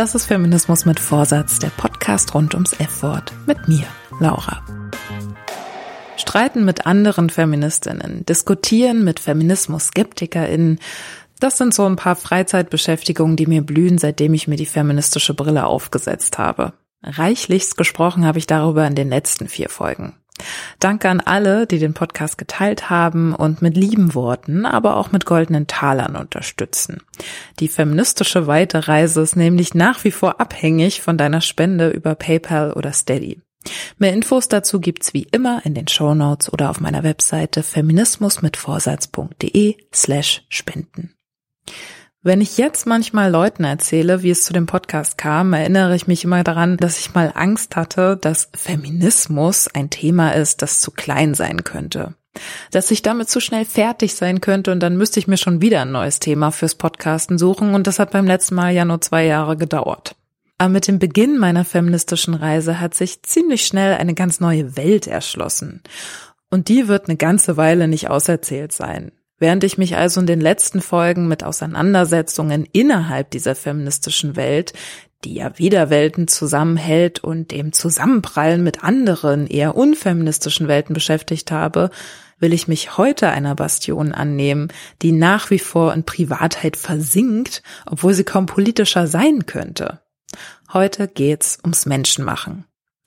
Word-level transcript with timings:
Das 0.00 0.14
ist 0.14 0.24
Feminismus 0.24 0.86
mit 0.86 0.98
Vorsatz, 0.98 1.58
der 1.58 1.68
Podcast 1.68 2.34
rund 2.34 2.54
ums 2.54 2.72
F-Wort. 2.72 3.34
Mit 3.46 3.68
mir, 3.68 3.84
Laura. 4.18 4.62
Streiten 6.16 6.64
mit 6.64 6.86
anderen 6.86 7.28
Feministinnen, 7.28 8.24
diskutieren 8.24 9.04
mit 9.04 9.20
Feminismus-SkeptikerInnen, 9.20 10.78
das 11.40 11.58
sind 11.58 11.74
so 11.74 11.86
ein 11.86 11.96
paar 11.96 12.16
Freizeitbeschäftigungen, 12.16 13.36
die 13.36 13.46
mir 13.46 13.62
blühen, 13.62 13.98
seitdem 13.98 14.34
ich 14.34 14.48
mir 14.48 14.56
die 14.56 14.66
feministische 14.66 15.34
Brille 15.34 15.66
aufgesetzt 15.66 16.38
habe. 16.38 16.72
Reichlichst 17.02 17.76
gesprochen 17.76 18.26
habe 18.26 18.38
ich 18.38 18.46
darüber 18.46 18.86
in 18.86 18.94
den 18.94 19.08
letzten 19.08 19.48
vier 19.48 19.68
Folgen. 19.68 20.14
Danke 20.78 21.08
an 21.08 21.20
alle, 21.20 21.66
die 21.66 21.78
den 21.78 21.94
Podcast 21.94 22.38
geteilt 22.38 22.88
haben 22.88 23.34
und 23.34 23.62
mit 23.62 23.76
lieben 23.76 24.14
Worten, 24.14 24.64
aber 24.64 24.96
auch 24.96 25.10
mit 25.12 25.26
goldenen 25.26 25.66
Talern 25.66 26.16
unterstützen. 26.16 27.02
Die 27.58 27.68
feministische 27.68 28.46
Weiterreise 28.46 29.20
ist 29.20 29.36
nämlich 29.36 29.74
nach 29.74 30.04
wie 30.04 30.12
vor 30.12 30.40
abhängig 30.40 31.02
von 31.02 31.18
deiner 31.18 31.42
Spende 31.42 31.90
über 31.90 32.14
PayPal 32.14 32.72
oder 32.72 32.92
Steady. 32.92 33.42
Mehr 33.98 34.14
Infos 34.14 34.48
dazu 34.48 34.80
gibt's 34.80 35.12
wie 35.12 35.24
immer 35.24 35.66
in 35.66 35.74
den 35.74 35.88
Show 35.88 36.14
Notes 36.14 36.50
oder 36.50 36.70
auf 36.70 36.80
meiner 36.80 37.02
Webseite 37.02 37.62
feminismusmitvorsatz.de 37.62 39.76
slash 39.92 40.46
spenden. 40.48 41.12
Wenn 42.22 42.42
ich 42.42 42.58
jetzt 42.58 42.86
manchmal 42.86 43.30
Leuten 43.30 43.64
erzähle, 43.64 44.22
wie 44.22 44.28
es 44.28 44.44
zu 44.44 44.52
dem 44.52 44.66
Podcast 44.66 45.16
kam, 45.16 45.54
erinnere 45.54 45.96
ich 45.96 46.06
mich 46.06 46.22
immer 46.22 46.44
daran, 46.44 46.76
dass 46.76 46.98
ich 46.98 47.14
mal 47.14 47.32
Angst 47.34 47.76
hatte, 47.76 48.18
dass 48.20 48.50
Feminismus 48.54 49.68
ein 49.68 49.88
Thema 49.88 50.32
ist, 50.32 50.60
das 50.60 50.82
zu 50.82 50.90
klein 50.90 51.32
sein 51.32 51.64
könnte. 51.64 52.14
Dass 52.72 52.90
ich 52.90 53.00
damit 53.00 53.30
zu 53.30 53.40
schnell 53.40 53.64
fertig 53.64 54.14
sein 54.14 54.42
könnte 54.42 54.70
und 54.70 54.80
dann 54.80 54.98
müsste 54.98 55.18
ich 55.18 55.28
mir 55.28 55.38
schon 55.38 55.62
wieder 55.62 55.80
ein 55.80 55.92
neues 55.92 56.18
Thema 56.18 56.50
fürs 56.50 56.74
Podcasten 56.74 57.38
suchen 57.38 57.74
und 57.74 57.86
das 57.86 57.98
hat 57.98 58.10
beim 58.10 58.26
letzten 58.26 58.54
Mal 58.54 58.74
ja 58.74 58.84
nur 58.84 59.00
zwei 59.00 59.24
Jahre 59.24 59.56
gedauert. 59.56 60.14
Aber 60.58 60.68
mit 60.68 60.88
dem 60.88 60.98
Beginn 60.98 61.38
meiner 61.38 61.64
feministischen 61.64 62.34
Reise 62.34 62.80
hat 62.80 62.92
sich 62.92 63.22
ziemlich 63.22 63.64
schnell 63.64 63.94
eine 63.94 64.12
ganz 64.12 64.40
neue 64.40 64.76
Welt 64.76 65.06
erschlossen. 65.06 65.82
Und 66.50 66.68
die 66.68 66.86
wird 66.86 67.08
eine 67.08 67.16
ganze 67.16 67.56
Weile 67.56 67.88
nicht 67.88 68.10
auserzählt 68.10 68.72
sein. 68.72 69.12
Während 69.40 69.64
ich 69.64 69.78
mich 69.78 69.96
also 69.96 70.20
in 70.20 70.26
den 70.26 70.40
letzten 70.40 70.82
Folgen 70.82 71.26
mit 71.26 71.42
Auseinandersetzungen 71.42 72.68
innerhalb 72.72 73.30
dieser 73.30 73.54
feministischen 73.54 74.36
Welt, 74.36 74.74
die 75.24 75.34
ja 75.34 75.58
wieder 75.58 75.88
Welten 75.88 76.28
zusammenhält 76.28 77.24
und 77.24 77.50
dem 77.50 77.72
Zusammenprallen 77.72 78.62
mit 78.62 78.84
anderen, 78.84 79.46
eher 79.46 79.76
unfeministischen 79.76 80.68
Welten 80.68 80.92
beschäftigt 80.92 81.50
habe, 81.50 81.90
will 82.38 82.52
ich 82.52 82.68
mich 82.68 82.98
heute 82.98 83.30
einer 83.30 83.54
Bastion 83.54 84.12
annehmen, 84.12 84.68
die 85.00 85.12
nach 85.12 85.50
wie 85.50 85.58
vor 85.58 85.94
in 85.94 86.04
Privatheit 86.04 86.76
versinkt, 86.76 87.62
obwohl 87.86 88.12
sie 88.12 88.24
kaum 88.24 88.44
politischer 88.44 89.06
sein 89.06 89.46
könnte. 89.46 90.00
Heute 90.72 91.08
geht's 91.08 91.58
ums 91.62 91.86
Menschenmachen. 91.86 92.66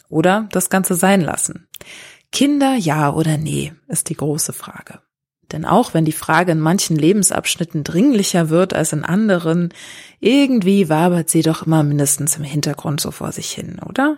Oder 0.09 0.49
das 0.51 0.71
Ganze 0.71 0.95
sein 0.95 1.21
lassen. 1.21 1.67
Kinder 2.31 2.75
ja 2.75 3.13
oder 3.13 3.37
nee, 3.37 3.73
ist 3.87 4.09
die 4.09 4.17
große 4.17 4.53
Frage. 4.53 4.99
Denn 5.53 5.65
auch 5.65 5.93
wenn 5.93 6.03
die 6.03 6.11
Frage 6.11 6.51
in 6.51 6.59
manchen 6.59 6.97
Lebensabschnitten 6.97 7.83
dringlicher 7.83 8.49
wird 8.49 8.73
als 8.73 8.91
in 8.91 9.05
anderen, 9.05 9.73
irgendwie 10.19 10.89
wabert 10.89 11.29
sie 11.29 11.43
doch 11.43 11.65
immer 11.65 11.83
mindestens 11.83 12.35
im 12.35 12.43
Hintergrund 12.43 12.99
so 12.99 13.11
vor 13.11 13.31
sich 13.31 13.51
hin, 13.51 13.79
oder? 13.87 14.17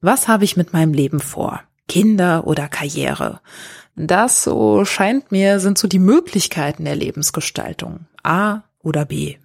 Was 0.00 0.28
habe 0.28 0.44
ich 0.44 0.56
mit 0.56 0.72
meinem 0.72 0.92
Leben 0.92 1.20
vor? 1.20 1.62
Kinder 1.88 2.46
oder 2.46 2.68
Karriere? 2.68 3.40
Das, 3.96 4.42
so 4.42 4.84
scheint 4.84 5.30
mir, 5.30 5.60
sind 5.60 5.78
so 5.78 5.86
die 5.86 5.98
Möglichkeiten 5.98 6.84
der 6.84 6.96
Lebensgestaltung. 6.96 8.06
A 8.22 8.62
oder 8.82 9.04
B. 9.04 9.36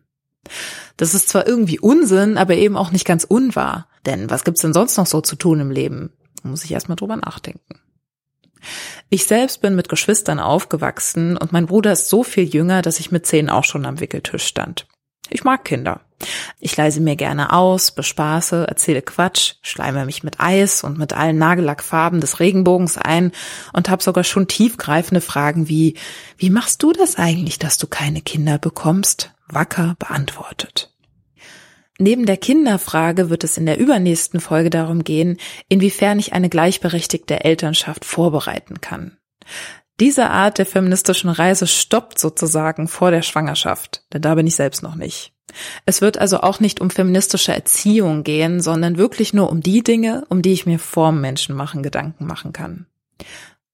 Das 0.97 1.13
ist 1.13 1.29
zwar 1.29 1.47
irgendwie 1.47 1.79
Unsinn, 1.79 2.37
aber 2.37 2.55
eben 2.55 2.77
auch 2.77 2.91
nicht 2.91 3.05
ganz 3.05 3.23
unwahr. 3.25 3.87
Denn 4.05 4.29
was 4.29 4.43
gibt's 4.43 4.61
denn 4.61 4.73
sonst 4.73 4.97
noch 4.97 5.07
so 5.07 5.21
zu 5.21 5.35
tun 5.35 5.59
im 5.59 5.71
Leben? 5.71 6.13
Da 6.41 6.49
muss 6.49 6.63
ich 6.63 6.71
erstmal 6.71 6.95
drüber 6.95 7.17
nachdenken. 7.17 7.79
Ich 9.09 9.25
selbst 9.25 9.61
bin 9.61 9.75
mit 9.75 9.89
Geschwistern 9.89 10.39
aufgewachsen 10.39 11.37
und 11.37 11.51
mein 11.51 11.65
Bruder 11.65 11.91
ist 11.91 12.09
so 12.09 12.23
viel 12.23 12.43
jünger, 12.43 12.81
dass 12.81 12.99
ich 12.99 13.11
mit 13.11 13.25
zehn 13.25 13.49
auch 13.49 13.63
schon 13.63 13.85
am 13.85 13.99
Wickeltisch 13.99 14.45
stand. 14.45 14.87
Ich 15.29 15.43
mag 15.43 15.65
Kinder. 15.65 16.01
Ich 16.59 16.77
leise 16.77 17.01
mir 17.01 17.15
gerne 17.15 17.51
aus, 17.51 17.91
bespaße, 17.91 18.65
erzähle 18.67 19.01
Quatsch, 19.01 19.55
schleime 19.61 20.05
mich 20.05 20.23
mit 20.23 20.39
Eis 20.39 20.83
und 20.83 20.97
mit 20.97 21.13
allen 21.13 21.37
Nagellackfarben 21.37 22.21
des 22.21 22.39
Regenbogens 22.39 22.97
ein 22.97 23.31
und 23.73 23.89
habe 23.89 24.03
sogar 24.03 24.23
schon 24.23 24.47
tiefgreifende 24.47 25.21
Fragen 25.21 25.67
wie 25.67 25.95
Wie 26.37 26.49
machst 26.49 26.83
du 26.83 26.93
das 26.93 27.17
eigentlich, 27.17 27.59
dass 27.59 27.77
du 27.77 27.87
keine 27.87 28.21
Kinder 28.21 28.57
bekommst? 28.57 29.31
wacker 29.47 29.95
beantwortet. 29.99 30.94
Neben 31.97 32.25
der 32.25 32.37
Kinderfrage 32.37 33.29
wird 33.29 33.43
es 33.43 33.57
in 33.57 33.65
der 33.65 33.79
übernächsten 33.79 34.39
Folge 34.39 34.69
darum 34.69 35.03
gehen, 35.03 35.37
inwiefern 35.69 36.19
ich 36.19 36.33
eine 36.33 36.49
gleichberechtigte 36.49 37.43
Elternschaft 37.43 38.03
vorbereiten 38.03 38.81
kann. 38.81 39.17
Diese 40.01 40.29
Art 40.29 40.57
der 40.57 40.65
feministischen 40.65 41.29
Reise 41.29 41.67
stoppt 41.67 42.19
sozusagen 42.19 42.89
vor 42.89 43.11
der 43.11 43.21
Schwangerschaft, 43.21 44.03
denn 44.11 44.21
da 44.21 44.35
bin 44.35 44.45
ich 44.45 44.55
selbst 44.55 44.83
noch 44.83 44.95
nicht. 44.95 45.31
Es 45.85 46.01
wird 46.01 46.17
also 46.17 46.41
auch 46.41 46.59
nicht 46.59 46.81
um 46.81 46.89
feministische 46.89 47.53
Erziehung 47.53 48.23
gehen, 48.23 48.59
sondern 48.59 48.97
wirklich 48.97 49.33
nur 49.33 49.49
um 49.49 49.61
die 49.61 49.83
Dinge, 49.83 50.25
um 50.27 50.41
die 50.41 50.51
ich 50.51 50.65
mir 50.65 50.79
vorm 50.79 51.21
Menschenmachen 51.21 51.81
Gedanken 51.81 52.25
machen 52.25 52.51
kann. 52.51 52.87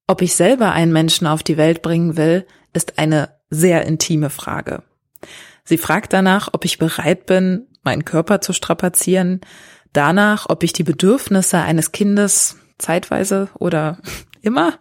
Ob 0.05 0.21
ich 0.21 0.35
selber 0.35 0.73
einen 0.73 0.93
Menschen 0.93 1.25
auf 1.25 1.41
die 1.41 1.57
Welt 1.57 1.81
bringen 1.81 2.17
will, 2.17 2.45
ist 2.73 2.99
eine 2.99 3.29
sehr 3.49 3.85
intime 3.85 4.29
Frage. 4.29 4.83
Sie 5.63 5.77
fragt 5.77 6.13
danach, 6.13 6.49
ob 6.53 6.65
ich 6.65 6.77
bereit 6.77 7.25
bin, 7.25 7.67
meinen 7.83 8.05
Körper 8.05 8.41
zu 8.41 8.53
strapazieren, 8.53 9.41
danach, 9.93 10.47
ob 10.49 10.63
ich 10.63 10.73
die 10.73 10.83
Bedürfnisse 10.83 11.59
eines 11.59 11.91
Kindes 11.91 12.57
zeitweise 12.77 13.49
oder 13.55 13.97
immer 14.41 14.73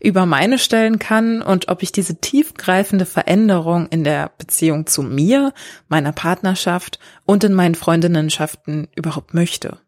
über 0.00 0.24
meine 0.24 0.58
stellen 0.58 0.98
kann 0.98 1.42
und 1.42 1.68
ob 1.68 1.82
ich 1.82 1.92
diese 1.92 2.20
tiefgreifende 2.20 3.04
Veränderung 3.04 3.86
in 3.88 4.04
der 4.04 4.30
Beziehung 4.38 4.86
zu 4.86 5.02
mir, 5.02 5.52
meiner 5.88 6.12
Partnerschaft 6.12 6.98
und 7.26 7.44
in 7.44 7.52
meinen 7.52 7.74
Freundinnenschaften 7.74 8.88
überhaupt 8.96 9.34
möchte. 9.34 9.78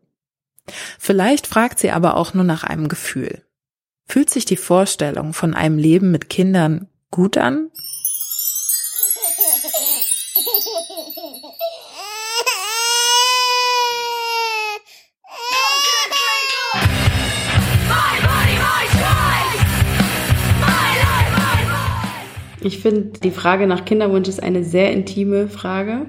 Vielleicht 0.98 1.47
fragt 1.47 1.78
sie 1.78 1.91
aber 1.91 2.16
auch 2.16 2.34
nur 2.34 2.44
nach 2.44 2.64
einem 2.64 2.88
Gefühl. 2.88 3.42
Fühlt 4.06 4.28
sich 4.28 4.44
die 4.44 4.56
Vorstellung 4.56 5.33
von 5.33 5.54
einem 5.54 5.78
Leben 5.78 6.10
mit 6.10 6.28
Kindern 6.28 6.89
gut 7.10 7.39
an 7.39 7.71
Ich 22.65 22.78
finde, 22.78 23.19
die 23.21 23.31
Frage 23.31 23.66
nach 23.66 23.84
Kinderwunsch 23.84 24.28
ist 24.28 24.43
eine 24.43 24.65
sehr 24.65 24.93
intime 24.93 25.49
Frage, 25.49 26.07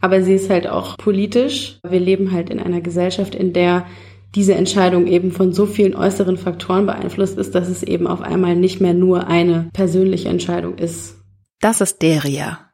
aber 0.00 0.22
sie 0.22 0.34
ist 0.34 0.48
halt 0.48 0.66
auch 0.66 0.96
politisch. 0.96 1.78
Wir 1.86 2.00
leben 2.00 2.32
halt 2.32 2.48
in 2.48 2.58
einer 2.58 2.80
Gesellschaft, 2.80 3.34
in 3.34 3.52
der 3.52 3.86
diese 4.34 4.54
Entscheidung 4.54 5.06
eben 5.06 5.32
von 5.32 5.52
so 5.52 5.66
vielen 5.66 5.94
äußeren 5.94 6.38
Faktoren 6.38 6.86
beeinflusst 6.86 7.36
ist, 7.36 7.54
dass 7.54 7.68
es 7.68 7.82
eben 7.82 8.06
auf 8.06 8.22
einmal 8.22 8.56
nicht 8.56 8.80
mehr 8.80 8.94
nur 8.94 9.26
eine 9.26 9.68
persönliche 9.72 10.28
Entscheidung 10.28 10.78
ist. 10.78 11.16
Das 11.60 11.80
ist 11.80 12.00
Deria. 12.00 12.70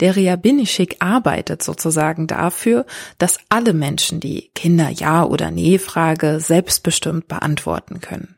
Deria 0.00 0.36
Binischik 0.36 0.96
arbeitet 1.00 1.62
sozusagen 1.62 2.26
dafür, 2.26 2.86
dass 3.18 3.38
alle 3.48 3.72
Menschen 3.72 4.20
die 4.20 4.50
Kinder 4.54 4.90
Ja 4.90 5.24
oder 5.24 5.50
Nee 5.50 5.78
Frage 5.78 6.40
selbstbestimmt 6.40 7.28
beantworten 7.28 8.00
können. 8.00 8.35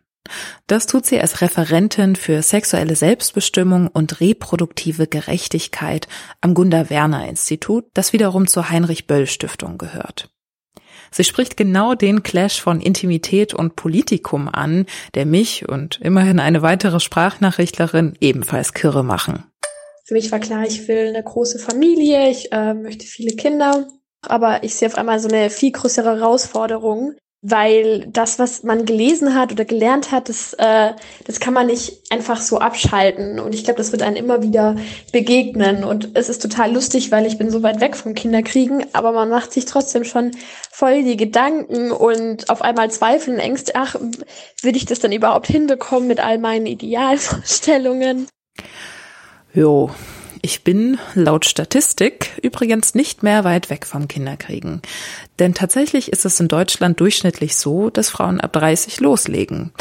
Das 0.66 0.86
tut 0.86 1.06
sie 1.06 1.20
als 1.20 1.40
Referentin 1.40 2.16
für 2.16 2.42
sexuelle 2.42 2.96
Selbstbestimmung 2.96 3.88
und 3.88 4.20
reproduktive 4.20 5.06
Gerechtigkeit 5.06 6.08
am 6.40 6.54
Gunda 6.54 6.90
Werner 6.90 7.28
Institut, 7.28 7.86
das 7.94 8.12
wiederum 8.12 8.46
zur 8.46 8.70
Heinrich 8.70 9.06
Böll 9.06 9.26
Stiftung 9.26 9.78
gehört. 9.78 10.30
Sie 11.10 11.24
spricht 11.24 11.56
genau 11.56 11.94
den 11.94 12.22
Clash 12.22 12.60
von 12.60 12.80
Intimität 12.80 13.54
und 13.54 13.76
Politikum 13.76 14.48
an, 14.48 14.86
der 15.14 15.26
mich 15.26 15.68
und 15.68 16.00
immerhin 16.02 16.38
eine 16.38 16.62
weitere 16.62 17.00
Sprachnachrichtlerin 17.00 18.14
ebenfalls 18.20 18.74
kirre 18.74 19.02
machen. 19.02 19.44
Für 20.04 20.14
mich 20.14 20.32
war 20.32 20.38
klar, 20.38 20.64
ich 20.66 20.88
will 20.88 21.08
eine 21.08 21.22
große 21.22 21.58
Familie, 21.58 22.30
ich 22.30 22.52
äh, 22.52 22.74
möchte 22.74 23.06
viele 23.06 23.36
Kinder, 23.36 23.86
aber 24.22 24.64
ich 24.64 24.74
sehe 24.74 24.88
auf 24.88 24.96
einmal 24.96 25.20
so 25.20 25.28
eine 25.28 25.50
viel 25.50 25.72
größere 25.72 26.18
Herausforderung, 26.18 27.14
weil 27.40 28.06
das, 28.08 28.40
was 28.40 28.64
man 28.64 28.84
gelesen 28.84 29.34
hat 29.34 29.52
oder 29.52 29.64
gelernt 29.64 30.10
hat, 30.10 30.28
das, 30.28 30.54
äh, 30.54 30.92
das 31.24 31.38
kann 31.38 31.54
man 31.54 31.68
nicht 31.68 32.10
einfach 32.10 32.40
so 32.40 32.58
abschalten. 32.58 33.38
Und 33.38 33.54
ich 33.54 33.62
glaube, 33.62 33.78
das 33.78 33.92
wird 33.92 34.02
einem 34.02 34.16
immer 34.16 34.42
wieder 34.42 34.74
begegnen. 35.12 35.84
Und 35.84 36.10
es 36.14 36.28
ist 36.28 36.42
total 36.42 36.72
lustig, 36.72 37.12
weil 37.12 37.26
ich 37.26 37.38
bin 37.38 37.50
so 37.50 37.62
weit 37.62 37.80
weg 37.80 37.96
vom 37.96 38.14
Kinderkriegen, 38.14 38.86
aber 38.92 39.12
man 39.12 39.28
macht 39.28 39.52
sich 39.52 39.66
trotzdem 39.66 40.02
schon 40.02 40.32
voll 40.72 41.04
die 41.04 41.16
Gedanken 41.16 41.92
und 41.92 42.50
auf 42.50 42.60
einmal 42.60 42.90
Zweifeln, 42.90 43.38
Ängste, 43.38 43.72
ach, 43.76 43.94
will 44.62 44.76
ich 44.76 44.86
das 44.86 44.98
dann 44.98 45.12
überhaupt 45.12 45.46
hinbekommen 45.46 46.08
mit 46.08 46.18
all 46.18 46.38
meinen 46.38 46.66
Idealvorstellungen? 46.66 48.26
Jo, 49.54 49.90
ich 50.42 50.64
bin 50.64 50.98
laut 51.14 51.44
Statistik 51.44 52.38
übrigens 52.42 52.94
nicht 52.94 53.22
mehr 53.22 53.44
weit 53.44 53.70
weg 53.70 53.86
vom 53.86 54.08
Kinderkriegen. 54.08 54.82
Denn 55.38 55.54
tatsächlich 55.54 56.12
ist 56.12 56.24
es 56.24 56.40
in 56.40 56.48
Deutschland 56.48 57.00
durchschnittlich 57.00 57.56
so, 57.56 57.90
dass 57.90 58.10
Frauen 58.10 58.40
ab 58.40 58.52
30 58.52 59.00
loslegen. 59.00 59.72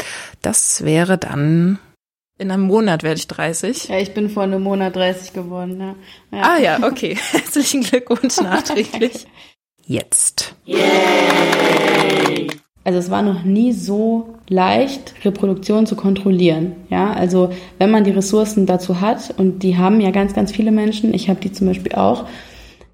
Das 0.42 0.84
wäre 0.84 1.18
dann 1.18 1.78
in 2.38 2.52
einem 2.52 2.62
Monat 2.62 3.02
werde 3.02 3.18
ich 3.18 3.26
30. 3.26 3.88
Ja, 3.88 3.98
ich 3.98 4.14
bin 4.14 4.30
vor 4.30 4.44
einem 4.44 4.62
Monat 4.62 4.94
30 4.94 5.32
geworden. 5.32 5.80
Ja. 5.80 5.96
ja. 6.30 6.42
Ah 6.42 6.58
ja, 6.58 6.82
okay. 6.84 7.18
Herzlichen 7.32 7.82
Glückwunsch 7.82 8.36
nachträglich. 8.40 9.26
Jetzt. 9.86 10.54
Yay! 10.64 12.37
Also 12.88 13.00
es 13.00 13.10
war 13.10 13.20
noch 13.20 13.44
nie 13.44 13.72
so 13.72 14.36
leicht, 14.48 15.12
Reproduktion 15.22 15.84
zu 15.84 15.94
kontrollieren. 15.94 16.72
Ja, 16.88 17.12
also 17.12 17.50
wenn 17.76 17.90
man 17.90 18.04
die 18.04 18.12
Ressourcen 18.12 18.64
dazu 18.64 19.02
hat 19.02 19.34
und 19.36 19.62
die 19.62 19.76
haben 19.76 20.00
ja 20.00 20.10
ganz, 20.10 20.32
ganz 20.32 20.52
viele 20.52 20.70
Menschen, 20.70 21.12
ich 21.12 21.28
habe 21.28 21.38
die 21.38 21.52
zum 21.52 21.66
Beispiel 21.66 21.92
auch, 21.92 22.24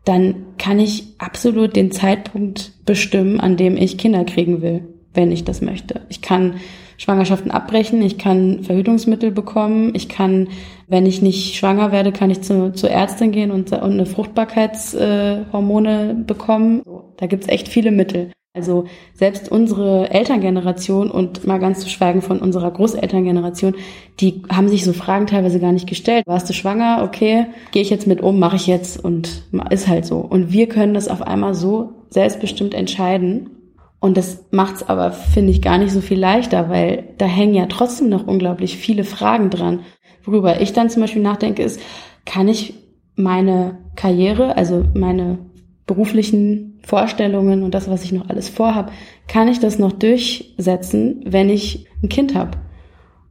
dann 0.04 0.46
kann 0.58 0.80
ich 0.80 1.04
absolut 1.18 1.76
den 1.76 1.92
Zeitpunkt 1.92 2.72
bestimmen, 2.84 3.38
an 3.38 3.56
dem 3.56 3.76
ich 3.76 3.96
Kinder 3.96 4.24
kriegen 4.24 4.62
will, 4.62 4.82
wenn 5.12 5.30
ich 5.30 5.44
das 5.44 5.60
möchte. 5.60 6.00
Ich 6.08 6.22
kann 6.22 6.54
Schwangerschaften 6.96 7.52
abbrechen, 7.52 8.02
ich 8.02 8.18
kann 8.18 8.64
Verhütungsmittel 8.64 9.30
bekommen, 9.30 9.92
ich 9.94 10.08
kann, 10.08 10.48
wenn 10.88 11.06
ich 11.06 11.22
nicht 11.22 11.54
schwanger 11.54 11.92
werde, 11.92 12.10
kann 12.10 12.30
ich 12.30 12.40
zu, 12.40 12.72
zur 12.72 12.90
Ärztin 12.90 13.30
gehen 13.30 13.52
und, 13.52 13.70
und 13.70 13.92
eine 13.92 14.06
Fruchtbarkeitshormone 14.06 16.10
äh, 16.10 16.14
bekommen. 16.24 16.82
Da 17.16 17.26
gibt's 17.26 17.46
echt 17.46 17.68
viele 17.68 17.92
Mittel. 17.92 18.32
Also 18.56 18.84
selbst 19.14 19.50
unsere 19.50 20.10
Elterngeneration 20.10 21.10
und 21.10 21.44
mal 21.44 21.58
ganz 21.58 21.80
zu 21.80 21.88
schweigen 21.88 22.22
von 22.22 22.38
unserer 22.38 22.70
Großelterngeneration, 22.70 23.74
die 24.20 24.42
haben 24.48 24.68
sich 24.68 24.84
so 24.84 24.92
Fragen 24.92 25.26
teilweise 25.26 25.58
gar 25.58 25.72
nicht 25.72 25.88
gestellt. 25.88 26.24
Warst 26.28 26.48
du 26.48 26.52
schwanger? 26.52 27.02
Okay, 27.02 27.46
gehe 27.72 27.82
ich 27.82 27.90
jetzt 27.90 28.06
mit 28.06 28.20
um, 28.20 28.38
mache 28.38 28.54
ich 28.54 28.68
jetzt 28.68 29.02
und 29.02 29.42
ist 29.70 29.88
halt 29.88 30.06
so. 30.06 30.18
Und 30.18 30.52
wir 30.52 30.68
können 30.68 30.94
das 30.94 31.08
auf 31.08 31.20
einmal 31.22 31.56
so 31.56 31.94
selbstbestimmt 32.10 32.74
entscheiden. 32.74 33.50
Und 33.98 34.16
das 34.16 34.44
macht 34.52 34.76
es 34.76 34.88
aber, 34.88 35.10
finde 35.10 35.50
ich, 35.50 35.60
gar 35.60 35.78
nicht 35.78 35.90
so 35.90 36.00
viel 36.00 36.20
leichter, 36.20 36.68
weil 36.68 37.08
da 37.18 37.26
hängen 37.26 37.54
ja 37.54 37.66
trotzdem 37.66 38.08
noch 38.08 38.24
unglaublich 38.24 38.76
viele 38.76 39.02
Fragen 39.02 39.50
dran. 39.50 39.80
Worüber 40.22 40.60
ich 40.60 40.72
dann 40.72 40.90
zum 40.90 41.02
Beispiel 41.02 41.22
nachdenke, 41.22 41.64
ist, 41.64 41.80
kann 42.24 42.46
ich 42.46 42.74
meine 43.16 43.78
Karriere, 43.96 44.56
also 44.56 44.84
meine 44.94 45.38
beruflichen 45.86 46.78
Vorstellungen 46.82 47.62
und 47.62 47.74
das, 47.74 47.88
was 47.88 48.04
ich 48.04 48.12
noch 48.12 48.28
alles 48.28 48.48
vorhab, 48.48 48.92
kann 49.28 49.48
ich 49.48 49.60
das 49.60 49.78
noch 49.78 49.92
durchsetzen, 49.92 51.22
wenn 51.26 51.50
ich 51.50 51.86
ein 52.02 52.08
Kind 52.08 52.34
habe? 52.34 52.58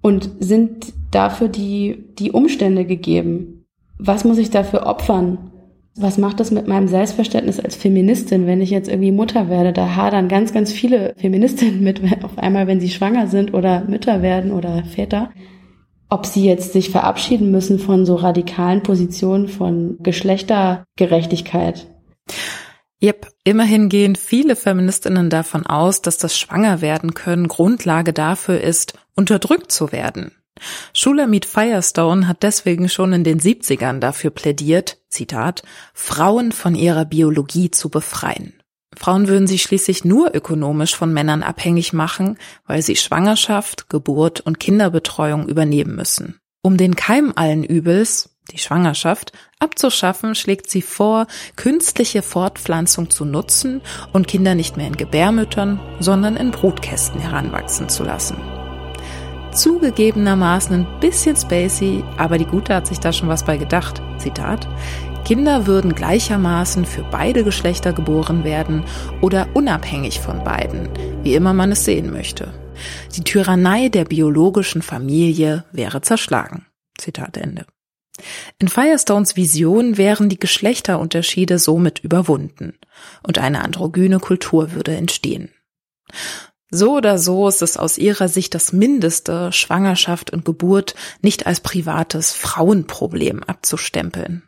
Und 0.02 0.30
sind 0.40 0.94
dafür 1.12 1.48
die, 1.48 2.06
die 2.20 2.32
Umstände 2.32 2.86
gegeben? 2.86 3.66
Was 3.98 4.26
muss 4.26 4.38
ich 4.38 4.50
dafür 4.50 4.86
opfern? 4.86 5.52
Was 5.96 6.18
macht 6.18 6.40
das 6.40 6.52
mit 6.52 6.68
meinem 6.68 6.88
Selbstverständnis 6.88 7.60
als 7.60 7.76
Feministin, 7.76 8.48
wenn 8.48 8.62
ich 8.62 8.72
jetzt 8.72 8.90
irgendwie 8.90 9.12
Mutter 9.12 9.50
werde? 9.50 9.74
Da 9.74 9.96
hadern 9.96 10.28
ganz, 10.28 10.52
ganz 10.52 10.72
viele 10.72 11.14
Feministinnen 11.18 11.84
mit 11.84 12.02
auf 12.24 12.38
einmal, 12.38 12.68
wenn 12.68 12.80
sie 12.80 12.90
schwanger 12.90 13.28
sind 13.28 13.54
oder 13.54 13.86
Mütter 13.86 14.22
werden 14.22 14.52
oder 14.52 14.84
Väter. 14.84 15.30
Ob 16.10 16.26
sie 16.26 16.46
jetzt 16.46 16.74
sich 16.74 16.90
verabschieden 16.90 17.52
müssen 17.52 17.80
von 17.80 18.06
so 18.06 18.16
radikalen 18.16 18.84
Positionen 18.84 19.48
von 19.48 19.98
Geschlechtergerechtigkeit 20.02 21.88
Yep, 23.02 23.34
immerhin 23.44 23.90
gehen 23.90 24.16
viele 24.16 24.56
Feministinnen 24.56 25.30
davon 25.30 25.66
aus, 25.66 26.02
dass 26.02 26.18
das 26.18 26.38
Schwangerwerden 26.38 27.14
können 27.14 27.50
Grundlage 27.50 28.14
dafür 28.14 28.62
ist, 28.62 28.94
unterdrückt 29.14 29.74
zu 29.74 29.92
werden. 29.92 30.32
Shulamit 30.94 31.46
Firestone 31.46 32.28
hat 32.28 32.44
deswegen 32.44 32.88
schon 32.88 33.12
in 33.12 33.24
den 33.24 33.40
70ern 33.40 34.00
dafür 34.00 34.30
plädiert, 34.30 35.00
Zitat, 35.10 35.64
Frauen 35.94 36.52
von 36.52 36.76
ihrer 36.76 37.06
Biologie 37.06 37.72
zu 37.72 37.90
befreien. 37.90 38.54
Frauen 38.96 39.28
würden 39.28 39.48
sich 39.48 39.64
schließlich 39.64 40.06
nur 40.06 40.34
ökonomisch 40.34 40.96
von 40.96 41.12
Männern 41.12 41.44
abhängig 41.44 41.94
machen, 41.94 42.38
weil 42.66 42.82
sie 42.82 42.96
Schwangerschaft, 42.96 43.90
Geburt 43.90 44.40
und 44.42 44.60
Kinderbetreuung 44.60 45.48
übernehmen 45.48 45.96
müssen. 45.96 46.40
Um 46.62 46.78
den 46.78 46.96
Keim 46.96 47.34
allen 47.36 47.64
Übels, 47.64 48.33
die 48.52 48.58
Schwangerschaft, 48.58 49.32
abzuschaffen, 49.60 50.36
schlägt 50.36 50.70
sie 50.70 50.82
vor, 50.82 51.28
künstliche 51.56 52.22
Fortpflanzung 52.22 53.10
zu 53.10 53.26
nutzen 53.26 53.82
und 54.12 54.28
Kinder 54.28 54.56
nicht 54.56 54.78
mehr 54.78 54.88
in 54.88 54.98
Gebärmüttern, 54.98 55.80
sondern 56.00 56.36
in 56.36 56.52
Brutkästen 56.52 57.20
heranwachsen 57.20 57.90
zu 57.90 58.04
lassen. 58.04 58.38
Zugegebenermaßen 59.54 60.74
ein 60.76 61.00
bisschen 61.00 61.36
spacey, 61.36 62.04
aber 62.18 62.38
die 62.38 62.46
Gute 62.46 62.74
hat 62.74 62.88
sich 62.88 63.00
da 63.00 63.14
schon 63.14 63.30
was 63.30 63.46
bei 63.46 63.58
gedacht. 63.58 64.02
Zitat. 64.18 64.68
Kinder 65.26 65.68
würden 65.68 65.96
gleichermaßen 65.96 66.86
für 66.86 67.04
beide 67.04 67.44
Geschlechter 67.44 67.94
geboren 67.94 68.44
werden 68.44 68.84
oder 69.22 69.48
unabhängig 69.54 70.20
von 70.20 70.44
beiden, 70.44 70.90
wie 71.24 71.36
immer 71.36 71.54
man 71.54 71.72
es 71.72 71.86
sehen 71.86 72.12
möchte. 72.12 72.54
Die 73.16 73.24
Tyrannei 73.24 73.90
der 73.90 74.06
biologischen 74.06 74.82
Familie 74.82 75.64
wäre 75.72 76.02
zerschlagen. 76.02 76.66
Zitat 76.98 77.38
Ende. 77.38 77.66
In 78.60 78.68
Firestones 78.68 79.36
Vision 79.36 79.98
wären 79.98 80.30
die 80.30 80.40
Geschlechterunterschiede 80.40 81.58
somit 81.58 82.00
überwunden 82.00 82.78
und 83.24 83.40
eine 83.40 83.64
androgyne 83.64 84.20
Kultur 84.20 84.74
würde 84.74 84.96
entstehen. 84.96 85.52
So 86.70 86.96
oder 86.96 87.20
so 87.20 87.48
ist 87.48 87.62
es 87.62 87.78
aus 87.78 87.98
ihrer 87.98 88.28
Sicht 88.28 88.56
das 88.56 88.74
Mindeste, 88.74 89.52
Schwangerschaft 89.52 90.32
und 90.32 90.46
Geburt 90.46 90.96
nicht 91.22 91.46
als 91.46 91.60
privates 91.60 92.34
Frauenproblem 92.34 93.44
abzustempeln. 93.44 94.44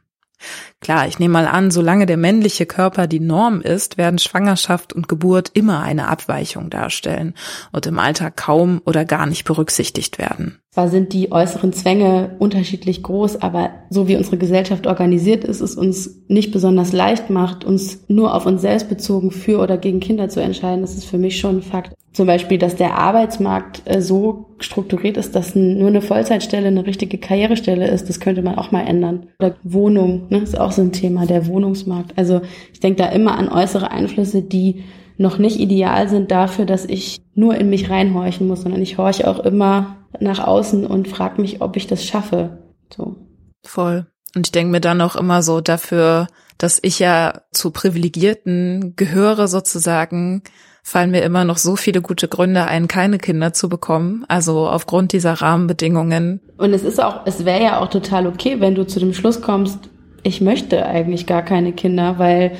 Klar, 0.86 1.08
ich 1.08 1.18
nehme 1.18 1.34
mal 1.34 1.48
an, 1.48 1.72
solange 1.72 2.06
der 2.06 2.16
männliche 2.16 2.68
Körper 2.68 3.08
die 3.08 3.20
Norm 3.20 3.60
ist, 3.60 3.98
werden 3.98 4.20
Schwangerschaft 4.20 4.94
und 4.94 5.08
Geburt 5.08 5.50
immer 5.56 5.82
eine 5.82 6.08
Abweichung 6.08 6.70
darstellen 6.70 7.34
und 7.72 7.88
im 7.88 7.98
Alltag 7.98 8.38
kaum 8.38 8.84
oder 8.86 9.04
gar 9.04 9.26
nicht 9.26 9.46
berücksichtigt 9.46 10.20
werden. 10.20 10.60
Zwar 10.76 10.90
sind 10.90 11.14
die 11.14 11.32
äußeren 11.32 11.72
Zwänge 11.74 12.36
unterschiedlich 12.38 13.02
groß, 13.02 13.42
aber 13.42 13.72
so 13.90 14.10
wie 14.10 14.18
unsere 14.18 14.38
Gesellschaft 14.38 14.86
organisiert 14.86 15.44
ist, 15.44 15.62
es 15.62 15.76
uns 15.76 16.22
nicht 16.28 16.52
besonders 16.52 16.92
leicht 16.92 17.30
macht, 17.30 17.64
uns 17.64 18.04
nur 18.10 18.36
auf 18.36 18.46
uns 18.46 18.62
selbst 18.62 18.90
bezogen 18.90 19.32
für 19.32 19.62
oder 19.62 19.78
gegen 19.78 20.02
Kinder 20.02 20.28
zu 20.28 20.42
entscheiden, 20.42 20.82
das 20.82 20.96
ist 20.96 21.06
für 21.06 21.18
mich 21.18 21.40
schon 21.40 21.60
ein 21.60 21.62
Fakt. 21.64 21.94
Zum 22.12 22.28
Beispiel, 22.28 22.58
dass 22.58 22.76
der 22.76 22.98
Arbeitsmarkt 22.98 23.84
äh, 23.86 24.02
so 24.02 24.46
strukturiert 24.60 25.18
ist, 25.18 25.36
dass 25.36 25.54
nur 25.54 25.88
eine 25.88 26.02
Vollzeitstelle 26.02 26.68
eine 26.68 26.86
richtige 26.86 27.18
Karrierestelle 27.18 27.90
ist, 27.90 28.08
das 28.08 28.22
könnte 28.22 28.42
man 28.42 28.58
auch 28.58 28.72
mal 28.72 28.88
ändern. 28.88 29.28
Oder 29.40 29.56
Wohnung, 29.64 30.28
ne, 30.30 30.38
ist 30.40 30.58
auch 30.58 30.72
so 30.76 30.82
ein 30.82 30.92
Thema, 30.92 31.26
der 31.26 31.48
Wohnungsmarkt. 31.48 32.18
Also 32.18 32.42
ich 32.74 32.80
denke 32.80 33.02
da 33.04 33.10
immer 33.10 33.38
an 33.38 33.50
äußere 33.50 33.92
Einflüsse, 33.92 34.42
die 34.42 34.84
noch 35.18 35.38
nicht 35.38 35.60
ideal 35.60 36.10
sind 36.10 36.32
dafür, 36.32 36.66
dass 36.66 36.86
ich 36.86 37.22
nur 37.34 37.56
in 37.56 37.70
mich 37.70 37.90
reinhorchen 37.90 38.48
muss, 38.48 38.62
sondern 38.62 38.82
ich 38.82 38.98
horche 38.98 39.28
auch 39.28 39.40
immer 39.40 39.98
nach 40.20 40.40
außen 40.40 40.86
und 40.86 41.08
frage 41.08 41.42
mich, 41.42 41.62
ob 41.62 41.78
ich 41.78 41.88
das 41.88 42.04
schaffe. 42.04 42.60
So. 42.96 43.16
Voll. 43.64 44.08
Und 44.36 44.48
ich 44.48 44.52
denke 44.52 44.72
mir 44.72 44.82
dann 44.82 45.02
auch 45.02 45.16
immer 45.16 45.42
so 45.42 45.62
dafür, 45.62 46.28
dass 46.58 46.80
ich 46.82 47.00
ja 47.00 47.42
zu 47.52 47.72
Privilegierten 47.72 48.94
gehöre 48.96 49.48
sozusagen, 49.48 50.44
fallen 50.84 51.12
mir 51.12 51.24
immer 51.24 51.46
noch 51.46 51.58
so 51.58 51.76
viele 51.76 52.02
gute 52.02 52.28
Gründe 52.28 52.66
ein, 52.66 52.88
keine 52.88 53.18
Kinder 53.18 53.54
zu 53.54 53.70
bekommen. 53.70 54.26
Also 54.28 54.68
aufgrund 54.68 55.14
dieser 55.14 55.34
Rahmenbedingungen. 55.34 56.42
Und 56.58 56.74
es 56.74 56.84
ist 56.84 57.02
auch, 57.02 57.22
es 57.26 57.46
wäre 57.46 57.64
ja 57.64 57.80
auch 57.80 57.90
total 57.90 58.28
okay, 58.28 58.60
wenn 58.60 58.76
du 58.76 58.86
zu 58.86 59.00
dem 59.00 59.14
Schluss 59.14 59.42
kommst, 59.42 59.90
ich 60.26 60.42
möchte 60.42 60.86
eigentlich 60.86 61.28
gar 61.28 61.44
keine 61.44 61.72
Kinder, 61.72 62.18
weil 62.18 62.54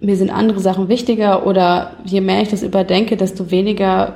mir 0.00 0.16
sind 0.16 0.30
andere 0.30 0.58
Sachen 0.58 0.88
wichtiger 0.88 1.46
oder 1.46 1.92
je 2.04 2.20
mehr 2.20 2.42
ich 2.42 2.48
das 2.48 2.64
überdenke, 2.64 3.16
desto 3.16 3.50
weniger 3.52 4.14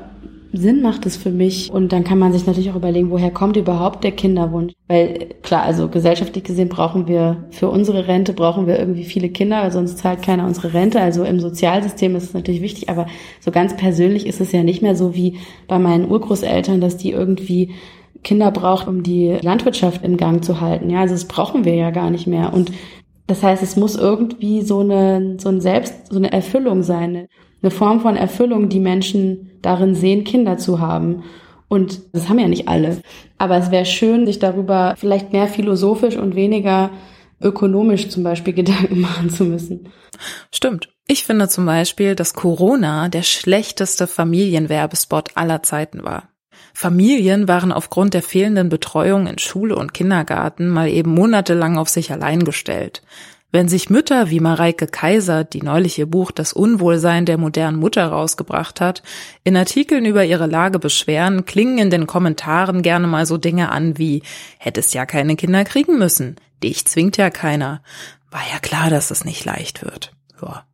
Sinn 0.52 0.82
macht 0.82 1.06
es 1.06 1.16
für 1.16 1.30
mich? 1.30 1.70
Und 1.70 1.92
dann 1.92 2.02
kann 2.02 2.18
man 2.18 2.32
sich 2.32 2.44
natürlich 2.44 2.68
auch 2.72 2.76
überlegen, 2.76 3.12
woher 3.12 3.30
kommt 3.30 3.56
überhaupt 3.56 4.02
der 4.02 4.10
Kinderwunsch? 4.10 4.72
Weil 4.88 5.28
klar, 5.42 5.62
also 5.62 5.86
gesellschaftlich 5.86 6.42
gesehen 6.42 6.68
brauchen 6.68 7.06
wir 7.06 7.44
für 7.52 7.70
unsere 7.70 8.08
Rente 8.08 8.32
brauchen 8.32 8.66
wir 8.66 8.76
irgendwie 8.76 9.04
viele 9.04 9.28
Kinder, 9.28 9.62
weil 9.62 9.70
sonst 9.70 9.98
zahlt 9.98 10.22
keiner 10.22 10.44
unsere 10.46 10.74
Rente. 10.74 11.00
Also 11.00 11.22
im 11.22 11.38
Sozialsystem 11.38 12.16
ist 12.16 12.24
es 12.24 12.34
natürlich 12.34 12.60
wichtig, 12.60 12.88
aber 12.88 13.06
so 13.38 13.52
ganz 13.52 13.76
persönlich 13.76 14.26
ist 14.26 14.40
es 14.40 14.50
ja 14.50 14.64
nicht 14.64 14.82
mehr 14.82 14.96
so 14.96 15.14
wie 15.14 15.36
bei 15.68 15.78
meinen 15.78 16.10
Urgroßeltern, 16.10 16.80
dass 16.80 16.96
die 16.96 17.12
irgendwie 17.12 17.70
Kinder 18.22 18.50
braucht, 18.50 18.86
um 18.86 19.02
die 19.02 19.38
Landwirtschaft 19.40 20.04
in 20.04 20.16
Gang 20.16 20.44
zu 20.44 20.60
halten. 20.60 20.90
Ja, 20.90 21.00
also 21.00 21.14
das 21.14 21.26
brauchen 21.26 21.64
wir 21.64 21.74
ja 21.74 21.90
gar 21.90 22.10
nicht 22.10 22.26
mehr. 22.26 22.52
Und 22.52 22.72
das 23.26 23.42
heißt, 23.42 23.62
es 23.62 23.76
muss 23.76 23.96
irgendwie 23.96 24.62
so 24.62 24.80
eine, 24.80 25.36
so 25.38 25.48
ein 25.48 25.60
Selbst, 25.60 26.08
so 26.10 26.16
eine 26.16 26.32
Erfüllung 26.32 26.82
sein. 26.82 27.28
Eine 27.62 27.70
Form 27.70 28.00
von 28.00 28.16
Erfüllung, 28.16 28.68
die 28.68 28.80
Menschen 28.80 29.50
darin 29.62 29.94
sehen, 29.94 30.24
Kinder 30.24 30.58
zu 30.58 30.80
haben. 30.80 31.22
Und 31.68 32.00
das 32.12 32.28
haben 32.28 32.38
ja 32.38 32.48
nicht 32.48 32.68
alle. 32.68 33.00
Aber 33.38 33.56
es 33.56 33.70
wäre 33.70 33.86
schön, 33.86 34.26
sich 34.26 34.38
darüber 34.38 34.94
vielleicht 34.98 35.32
mehr 35.32 35.46
philosophisch 35.46 36.16
und 36.16 36.34
weniger 36.34 36.90
ökonomisch 37.40 38.08
zum 38.08 38.22
Beispiel 38.22 38.52
Gedanken 38.54 39.00
machen 39.00 39.30
zu 39.30 39.44
müssen. 39.44 39.88
Stimmt. 40.52 40.88
Ich 41.06 41.24
finde 41.24 41.48
zum 41.48 41.66
Beispiel, 41.66 42.14
dass 42.14 42.34
Corona 42.34 43.08
der 43.08 43.22
schlechteste 43.22 44.06
Familienwerbespot 44.06 45.36
aller 45.36 45.62
Zeiten 45.62 46.04
war. 46.04 46.29
Familien 46.74 47.48
waren 47.48 47.72
aufgrund 47.72 48.14
der 48.14 48.22
fehlenden 48.22 48.68
Betreuung 48.68 49.26
in 49.26 49.38
Schule 49.38 49.76
und 49.76 49.94
Kindergarten 49.94 50.68
mal 50.68 50.88
eben 50.88 51.12
monatelang 51.12 51.78
auf 51.78 51.88
sich 51.88 52.12
allein 52.12 52.44
gestellt. 52.44 53.02
Wenn 53.52 53.68
sich 53.68 53.90
Mütter 53.90 54.30
wie 54.30 54.38
Mareike 54.38 54.86
Kaiser, 54.86 55.42
die 55.42 55.62
neulich 55.62 55.98
ihr 55.98 56.06
Buch 56.06 56.30
Das 56.30 56.52
Unwohlsein 56.52 57.26
der 57.26 57.36
modernen 57.36 57.78
Mutter 57.78 58.06
rausgebracht 58.06 58.80
hat, 58.80 59.02
in 59.42 59.56
Artikeln 59.56 60.04
über 60.04 60.24
ihre 60.24 60.46
Lage 60.46 60.78
beschweren, 60.78 61.44
klingen 61.46 61.78
in 61.78 61.90
den 61.90 62.06
Kommentaren 62.06 62.82
gerne 62.82 63.08
mal 63.08 63.26
so 63.26 63.38
Dinge 63.38 63.72
an 63.72 63.98
wie 63.98 64.22
hättest 64.58 64.94
ja 64.94 65.04
keine 65.04 65.34
Kinder 65.34 65.64
kriegen 65.64 65.98
müssen, 65.98 66.36
dich 66.62 66.86
zwingt 66.86 67.16
ja 67.16 67.30
keiner. 67.30 67.82
War 68.30 68.42
ja 68.52 68.60
klar, 68.60 68.88
dass 68.88 69.10
es 69.10 69.24
nicht 69.24 69.44
leicht 69.44 69.82
wird. 69.82 70.12
Ja. 70.40 70.64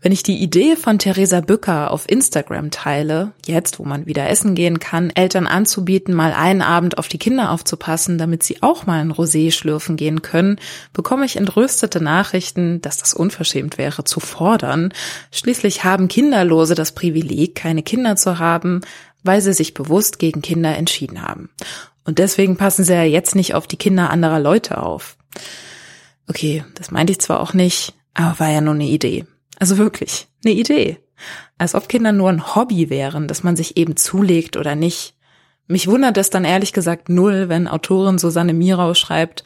Wenn 0.00 0.12
ich 0.12 0.22
die 0.22 0.36
Idee 0.42 0.76
von 0.76 0.98
Theresa 0.98 1.40
Bücker 1.40 1.90
auf 1.90 2.08
Instagram 2.08 2.70
teile, 2.70 3.32
jetzt 3.46 3.78
wo 3.78 3.84
man 3.84 4.06
wieder 4.06 4.28
essen 4.28 4.54
gehen 4.54 4.78
kann, 4.78 5.10
Eltern 5.10 5.46
anzubieten, 5.46 6.14
mal 6.14 6.32
einen 6.32 6.62
Abend 6.62 6.98
auf 6.98 7.08
die 7.08 7.18
Kinder 7.18 7.50
aufzupassen, 7.50 8.18
damit 8.18 8.42
sie 8.42 8.62
auch 8.62 8.86
mal 8.86 9.00
ein 9.00 9.12
Rosé 9.12 9.52
schlürfen 9.52 9.96
gehen 9.96 10.22
können, 10.22 10.58
bekomme 10.92 11.26
ich 11.26 11.36
entrüstete 11.36 12.02
Nachrichten, 12.02 12.80
dass 12.82 12.98
das 12.98 13.14
unverschämt 13.14 13.78
wäre 13.78 14.04
zu 14.04 14.20
fordern. 14.20 14.92
Schließlich 15.30 15.84
haben 15.84 16.08
Kinderlose 16.08 16.74
das 16.74 16.92
Privileg, 16.92 17.54
keine 17.54 17.82
Kinder 17.82 18.16
zu 18.16 18.38
haben, 18.38 18.80
weil 19.22 19.40
sie 19.40 19.52
sich 19.52 19.74
bewusst 19.74 20.18
gegen 20.18 20.42
Kinder 20.42 20.76
entschieden 20.76 21.22
haben. 21.22 21.50
Und 22.04 22.18
deswegen 22.18 22.56
passen 22.56 22.84
sie 22.84 22.94
ja 22.94 23.02
jetzt 23.02 23.34
nicht 23.34 23.54
auf 23.54 23.66
die 23.66 23.76
Kinder 23.76 24.10
anderer 24.10 24.38
Leute 24.38 24.78
auf. 24.78 25.16
Okay, 26.28 26.64
das 26.74 26.90
meinte 26.90 27.12
ich 27.12 27.20
zwar 27.20 27.40
auch 27.40 27.52
nicht, 27.52 27.94
aber 28.14 28.38
war 28.40 28.50
ja 28.50 28.60
nur 28.60 28.74
eine 28.74 28.86
Idee. 28.86 29.26
Also 29.58 29.78
wirklich, 29.78 30.28
eine 30.44 30.54
Idee. 30.54 30.98
Als 31.58 31.74
ob 31.74 31.88
Kinder 31.88 32.12
nur 32.12 32.28
ein 32.28 32.54
Hobby 32.54 32.90
wären, 32.90 33.28
das 33.28 33.42
man 33.42 33.56
sich 33.56 33.76
eben 33.76 33.96
zulegt 33.96 34.56
oder 34.56 34.74
nicht. 34.74 35.14
Mich 35.66 35.88
wundert 35.88 36.16
es 36.16 36.30
dann 36.30 36.44
ehrlich 36.44 36.72
gesagt 36.72 37.08
null, 37.08 37.48
wenn 37.48 37.66
Autorin 37.66 38.18
Susanne 38.18 38.52
Mirau 38.52 38.94
schreibt, 38.94 39.44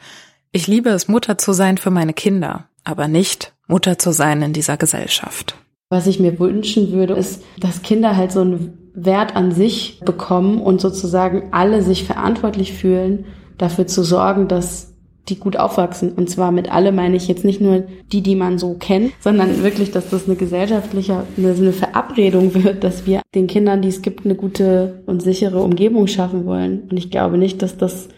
ich 0.51 0.67
liebe 0.67 0.89
es, 0.89 1.07
Mutter 1.07 1.37
zu 1.37 1.53
sein 1.53 1.77
für 1.77 1.91
meine 1.91 2.13
Kinder, 2.13 2.65
aber 2.83 3.07
nicht 3.07 3.53
Mutter 3.67 3.97
zu 3.97 4.11
sein 4.11 4.41
in 4.41 4.53
dieser 4.53 4.75
Gesellschaft. 4.75 5.55
Was 5.89 6.07
ich 6.07 6.19
mir 6.19 6.39
wünschen 6.39 6.91
würde, 6.91 7.13
ist, 7.13 7.43
dass 7.57 7.81
Kinder 7.81 8.15
halt 8.17 8.31
so 8.31 8.41
einen 8.41 8.91
Wert 8.93 9.35
an 9.35 9.51
sich 9.51 10.01
bekommen 10.05 10.61
und 10.61 10.81
sozusagen 10.81 11.49
alle 11.51 11.81
sich 11.81 12.03
verantwortlich 12.03 12.73
fühlen, 12.73 13.25
dafür 13.57 13.87
zu 13.87 14.03
sorgen, 14.03 14.47
dass 14.47 14.90
die 15.29 15.37
gut 15.37 15.57
aufwachsen. 15.57 16.11
Und 16.11 16.29
zwar 16.29 16.51
mit 16.51 16.71
alle 16.71 16.91
meine 16.91 17.15
ich 17.15 17.27
jetzt 17.27 17.45
nicht 17.45 17.61
nur 17.61 17.83
die, 18.11 18.21
die 18.21 18.35
man 18.35 18.57
so 18.57 18.73
kennt, 18.73 19.13
sondern 19.19 19.63
wirklich, 19.63 19.91
dass 19.91 20.09
das 20.09 20.27
eine 20.27 20.35
gesellschaftliche, 20.35 21.23
eine 21.37 21.73
Verabredung 21.73 22.53
wird, 22.63 22.83
dass 22.83 23.05
wir 23.05 23.21
den 23.35 23.47
Kindern, 23.47 23.81
die 23.81 23.89
es 23.89 24.01
gibt, 24.01 24.25
eine 24.25 24.35
gute 24.35 25.03
und 25.05 25.21
sichere 25.21 25.61
Umgebung 25.61 26.07
schaffen 26.07 26.45
wollen. 26.45 26.83
Und 26.89 26.97
ich 26.97 27.11
glaube 27.11 27.37
nicht, 27.37 27.61
dass 27.61 27.77
das 27.77 28.09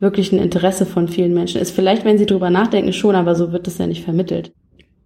wirklich 0.00 0.32
ein 0.32 0.38
Interesse 0.38 0.86
von 0.86 1.08
vielen 1.08 1.34
Menschen 1.34 1.60
ist. 1.60 1.72
Vielleicht, 1.72 2.04
wenn 2.04 2.18
sie 2.18 2.26
drüber 2.26 2.50
nachdenken, 2.50 2.92
schon, 2.92 3.14
aber 3.14 3.34
so 3.34 3.52
wird 3.52 3.66
es 3.66 3.78
ja 3.78 3.86
nicht 3.86 4.04
vermittelt. 4.04 4.52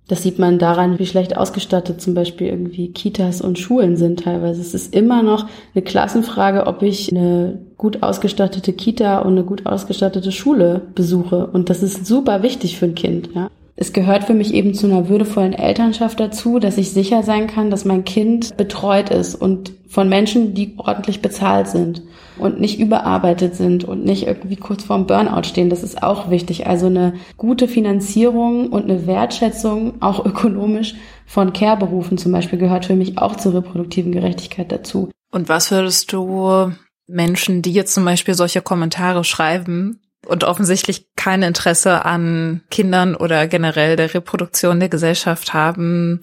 Das 0.08 0.22
sieht 0.22 0.38
man 0.38 0.58
daran, 0.58 0.98
wie 0.98 1.06
schlecht 1.06 1.36
ausgestattet 1.36 2.00
zum 2.00 2.14
Beispiel 2.14 2.48
irgendwie 2.48 2.92
Kitas 2.92 3.40
und 3.40 3.58
Schulen 3.58 3.96
sind 3.96 4.20
teilweise. 4.20 4.60
Es 4.60 4.74
ist 4.74 4.94
immer 4.94 5.22
noch 5.22 5.46
eine 5.74 5.82
Klassenfrage, 5.82 6.66
ob 6.66 6.82
ich 6.82 7.10
eine 7.10 7.60
gut 7.78 8.02
ausgestattete 8.02 8.72
Kita 8.72 9.20
und 9.20 9.32
eine 9.32 9.44
gut 9.44 9.66
ausgestattete 9.66 10.32
Schule 10.32 10.82
besuche. 10.94 11.46
Und 11.46 11.70
das 11.70 11.82
ist 11.82 12.04
super 12.04 12.42
wichtig 12.42 12.78
für 12.78 12.86
ein 12.86 12.94
Kind, 12.94 13.30
ja. 13.34 13.50
Es 13.82 13.92
gehört 13.92 14.22
für 14.22 14.34
mich 14.34 14.54
eben 14.54 14.74
zu 14.74 14.86
einer 14.86 15.08
würdevollen 15.08 15.54
Elternschaft 15.54 16.20
dazu, 16.20 16.60
dass 16.60 16.78
ich 16.78 16.92
sicher 16.92 17.24
sein 17.24 17.48
kann, 17.48 17.68
dass 17.68 17.84
mein 17.84 18.04
Kind 18.04 18.56
betreut 18.56 19.10
ist 19.10 19.34
und 19.34 19.72
von 19.88 20.08
Menschen, 20.08 20.54
die 20.54 20.74
ordentlich 20.76 21.20
bezahlt 21.20 21.66
sind 21.66 22.00
und 22.38 22.60
nicht 22.60 22.78
überarbeitet 22.78 23.56
sind 23.56 23.82
und 23.82 24.04
nicht 24.04 24.28
irgendwie 24.28 24.54
kurz 24.54 24.84
vorm 24.84 25.08
Burnout 25.08 25.42
stehen. 25.42 25.68
Das 25.68 25.82
ist 25.82 26.00
auch 26.00 26.30
wichtig. 26.30 26.68
Also 26.68 26.86
eine 26.86 27.14
gute 27.36 27.66
Finanzierung 27.66 28.68
und 28.68 28.84
eine 28.84 29.08
Wertschätzung, 29.08 29.94
auch 30.00 30.24
ökonomisch, 30.24 30.94
von 31.26 31.52
Care-Berufen 31.52 32.18
zum 32.18 32.30
Beispiel 32.30 32.60
gehört 32.60 32.84
für 32.84 32.94
mich 32.94 33.18
auch 33.18 33.34
zur 33.34 33.54
reproduktiven 33.54 34.12
Gerechtigkeit 34.12 34.70
dazu. 34.70 35.10
Und 35.32 35.48
was 35.48 35.72
würdest 35.72 36.12
du 36.12 36.70
Menschen, 37.08 37.62
die 37.62 37.72
jetzt 37.72 37.94
zum 37.94 38.04
Beispiel 38.04 38.34
solche 38.34 38.62
Kommentare 38.62 39.24
schreiben, 39.24 40.01
und 40.26 40.44
offensichtlich 40.44 41.06
kein 41.16 41.42
Interesse 41.42 42.04
an 42.04 42.62
Kindern 42.70 43.14
oder 43.14 43.46
generell 43.46 43.96
der 43.96 44.12
Reproduktion 44.14 44.80
der 44.80 44.88
Gesellschaft 44.88 45.54
haben, 45.54 46.20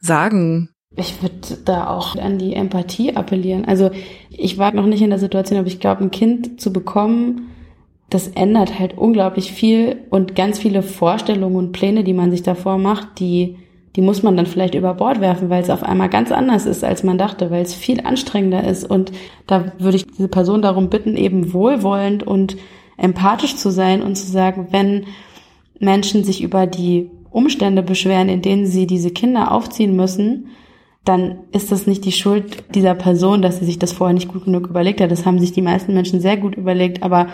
sagen. 0.00 0.70
Ich 0.96 1.22
würde 1.22 1.58
da 1.64 1.88
auch 1.88 2.16
an 2.16 2.38
die 2.38 2.54
Empathie 2.54 3.16
appellieren. 3.16 3.64
Also 3.64 3.90
ich 4.30 4.58
war 4.58 4.72
noch 4.72 4.86
nicht 4.86 5.02
in 5.02 5.10
der 5.10 5.18
Situation, 5.18 5.58
aber 5.58 5.68
ich 5.68 5.80
glaube, 5.80 6.02
ein 6.02 6.10
Kind 6.10 6.60
zu 6.60 6.72
bekommen, 6.72 7.48
das 8.10 8.28
ändert 8.28 8.78
halt 8.78 8.98
unglaublich 8.98 9.52
viel 9.52 10.02
und 10.10 10.34
ganz 10.34 10.58
viele 10.58 10.82
Vorstellungen 10.82 11.56
und 11.56 11.72
Pläne, 11.72 12.04
die 12.04 12.12
man 12.12 12.30
sich 12.30 12.42
davor 12.42 12.76
macht, 12.76 13.20
die, 13.20 13.56
die 13.96 14.02
muss 14.02 14.22
man 14.22 14.36
dann 14.36 14.44
vielleicht 14.44 14.74
über 14.74 14.92
Bord 14.92 15.22
werfen, 15.22 15.48
weil 15.48 15.62
es 15.62 15.70
auf 15.70 15.82
einmal 15.82 16.10
ganz 16.10 16.30
anders 16.30 16.66
ist, 16.66 16.84
als 16.84 17.04
man 17.04 17.16
dachte, 17.16 17.50
weil 17.50 17.62
es 17.62 17.74
viel 17.74 18.02
anstrengender 18.02 18.64
ist. 18.64 18.84
Und 18.84 19.12
da 19.46 19.72
würde 19.78 19.96
ich 19.96 20.06
diese 20.06 20.28
Person 20.28 20.60
darum 20.60 20.90
bitten, 20.90 21.16
eben 21.16 21.54
wohlwollend 21.54 22.22
und 22.22 22.58
empathisch 22.96 23.56
zu 23.56 23.70
sein 23.70 24.02
und 24.02 24.16
zu 24.16 24.30
sagen, 24.30 24.68
wenn 24.70 25.06
Menschen 25.78 26.24
sich 26.24 26.42
über 26.42 26.66
die 26.66 27.10
Umstände 27.30 27.82
beschweren, 27.82 28.28
in 28.28 28.42
denen 28.42 28.66
sie 28.66 28.86
diese 28.86 29.10
Kinder 29.10 29.52
aufziehen 29.52 29.96
müssen, 29.96 30.48
dann 31.04 31.40
ist 31.50 31.72
das 31.72 31.86
nicht 31.86 32.04
die 32.04 32.12
Schuld 32.12 32.64
dieser 32.74 32.94
Person, 32.94 33.42
dass 33.42 33.58
sie 33.58 33.64
sich 33.64 33.78
das 33.78 33.92
vorher 33.92 34.14
nicht 34.14 34.28
gut 34.28 34.44
genug 34.44 34.68
überlegt 34.68 35.00
hat. 35.00 35.10
Das 35.10 35.26
haben 35.26 35.40
sich 35.40 35.52
die 35.52 35.62
meisten 35.62 35.94
Menschen 35.94 36.20
sehr 36.20 36.36
gut 36.36 36.54
überlegt, 36.54 37.02
aber 37.02 37.28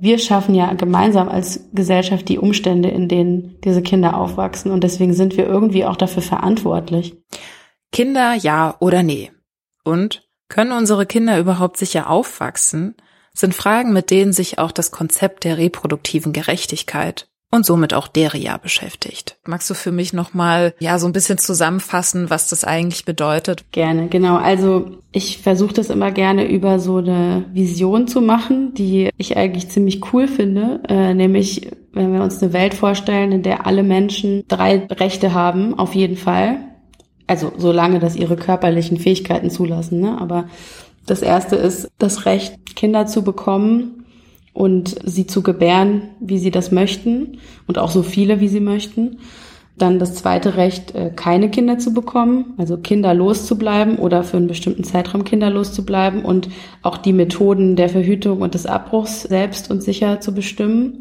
wir 0.00 0.18
schaffen 0.18 0.56
ja 0.56 0.72
gemeinsam 0.74 1.28
als 1.28 1.68
Gesellschaft 1.72 2.28
die 2.28 2.38
Umstände, 2.38 2.88
in 2.88 3.06
denen 3.06 3.60
diese 3.62 3.82
Kinder 3.82 4.16
aufwachsen 4.16 4.72
und 4.72 4.82
deswegen 4.82 5.14
sind 5.14 5.36
wir 5.36 5.46
irgendwie 5.46 5.84
auch 5.84 5.94
dafür 5.94 6.22
verantwortlich. 6.22 7.14
Kinder 7.92 8.34
ja 8.34 8.74
oder 8.80 9.04
nee? 9.04 9.30
Und 9.84 10.28
können 10.48 10.72
unsere 10.72 11.06
Kinder 11.06 11.38
überhaupt 11.38 11.76
sicher 11.76 12.10
aufwachsen? 12.10 12.96
Sind 13.34 13.54
Fragen, 13.54 13.92
mit 13.92 14.10
denen 14.10 14.32
sich 14.32 14.58
auch 14.58 14.72
das 14.72 14.90
Konzept 14.90 15.44
der 15.44 15.58
reproduktiven 15.58 16.32
Gerechtigkeit 16.32 17.28
und 17.52 17.66
somit 17.66 17.92
auch 17.92 18.08
Deria 18.08 18.56
beschäftigt. 18.56 19.36
Magst 19.46 19.68
du 19.68 19.74
für 19.74 19.92
mich 19.92 20.12
nochmal 20.14 20.74
ja 20.80 20.98
so 20.98 21.06
ein 21.06 21.12
bisschen 21.12 21.36
zusammenfassen, 21.36 22.30
was 22.30 22.48
das 22.48 22.64
eigentlich 22.64 23.04
bedeutet? 23.04 23.70
Gerne, 23.72 24.08
genau. 24.08 24.36
Also 24.36 24.96
ich 25.12 25.38
versuche 25.38 25.74
das 25.74 25.90
immer 25.90 26.10
gerne 26.10 26.48
über 26.50 26.78
so 26.78 26.96
eine 26.96 27.44
Vision 27.52 28.08
zu 28.08 28.22
machen, 28.22 28.72
die 28.74 29.10
ich 29.18 29.36
eigentlich 29.36 29.68
ziemlich 29.68 30.12
cool 30.12 30.28
finde, 30.28 30.80
äh, 30.88 31.12
nämlich 31.12 31.70
wenn 31.92 32.14
wir 32.14 32.22
uns 32.22 32.42
eine 32.42 32.54
Welt 32.54 32.72
vorstellen, 32.72 33.32
in 33.32 33.42
der 33.42 33.66
alle 33.66 33.82
Menschen 33.82 34.44
drei 34.48 34.86
Rechte 34.90 35.34
haben, 35.34 35.78
auf 35.78 35.94
jeden 35.94 36.16
Fall. 36.16 36.56
Also 37.26 37.52
solange 37.56 37.98
das 37.98 38.16
ihre 38.16 38.36
körperlichen 38.36 38.96
Fähigkeiten 38.96 39.50
zulassen, 39.50 40.00
ne? 40.00 40.18
aber 40.18 40.46
das 41.06 41.22
erste 41.22 41.56
ist 41.56 41.90
das 41.98 42.26
Recht, 42.26 42.76
Kinder 42.76 43.06
zu 43.06 43.22
bekommen 43.22 44.04
und 44.52 44.96
sie 45.04 45.26
zu 45.26 45.42
gebären, 45.42 46.10
wie 46.20 46.38
sie 46.38 46.50
das 46.50 46.70
möchten 46.70 47.38
und 47.66 47.78
auch 47.78 47.90
so 47.90 48.02
viele, 48.02 48.40
wie 48.40 48.48
sie 48.48 48.60
möchten. 48.60 49.18
Dann 49.78 49.98
das 49.98 50.14
zweite 50.14 50.56
Recht, 50.56 50.94
äh, 50.94 51.10
keine 51.14 51.50
Kinder 51.50 51.78
zu 51.78 51.94
bekommen, 51.94 52.52
also 52.58 52.76
kinderlos 52.76 53.46
zu 53.46 53.56
bleiben 53.56 53.96
oder 53.96 54.22
für 54.22 54.36
einen 54.36 54.46
bestimmten 54.46 54.84
Zeitraum 54.84 55.24
kinderlos 55.24 55.72
zu 55.72 55.84
bleiben 55.84 56.24
und 56.24 56.50
auch 56.82 56.98
die 56.98 57.14
Methoden 57.14 57.74
der 57.74 57.88
Verhütung 57.88 58.42
und 58.42 58.54
des 58.54 58.66
Abbruchs 58.66 59.22
selbst 59.22 59.70
und 59.70 59.82
sicher 59.82 60.20
zu 60.20 60.34
bestimmen. 60.34 60.98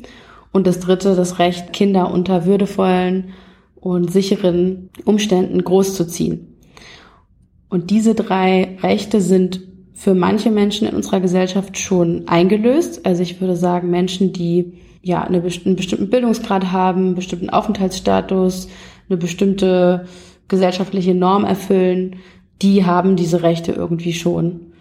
Und 0.53 0.67
das 0.67 0.79
dritte, 0.79 1.15
das 1.15 1.37
Recht, 1.37 1.73
Kinder 1.73 2.11
unter 2.11 2.45
würdevollen 2.45 3.33
und 3.75 4.11
sicheren 4.11 4.89
Umständen 5.05 5.63
großzuziehen. 5.63 6.57
Und 7.69 7.89
diese 7.89 8.15
drei 8.15 8.77
Rechte 8.81 9.21
sind 9.21 9.61
für 10.01 10.15
manche 10.15 10.49
Menschen 10.49 10.87
in 10.87 10.95
unserer 10.95 11.19
Gesellschaft 11.19 11.77
schon 11.77 12.27
eingelöst. 12.27 13.05
Also 13.05 13.21
ich 13.21 13.39
würde 13.39 13.55
sagen, 13.55 13.91
Menschen, 13.91 14.33
die 14.33 14.79
ja 15.03 15.21
eine, 15.21 15.43
einen 15.43 15.75
bestimmten 15.75 16.09
Bildungsgrad 16.09 16.71
haben, 16.71 17.05
einen 17.05 17.15
bestimmten 17.15 17.51
Aufenthaltsstatus, 17.51 18.67
eine 19.07 19.17
bestimmte 19.17 20.07
gesellschaftliche 20.47 21.13
Norm 21.13 21.45
erfüllen, 21.45 22.15
die 22.63 22.83
haben 22.83 23.15
diese 23.15 23.43
Rechte 23.43 23.73
irgendwie 23.73 24.13
schon. 24.13 24.71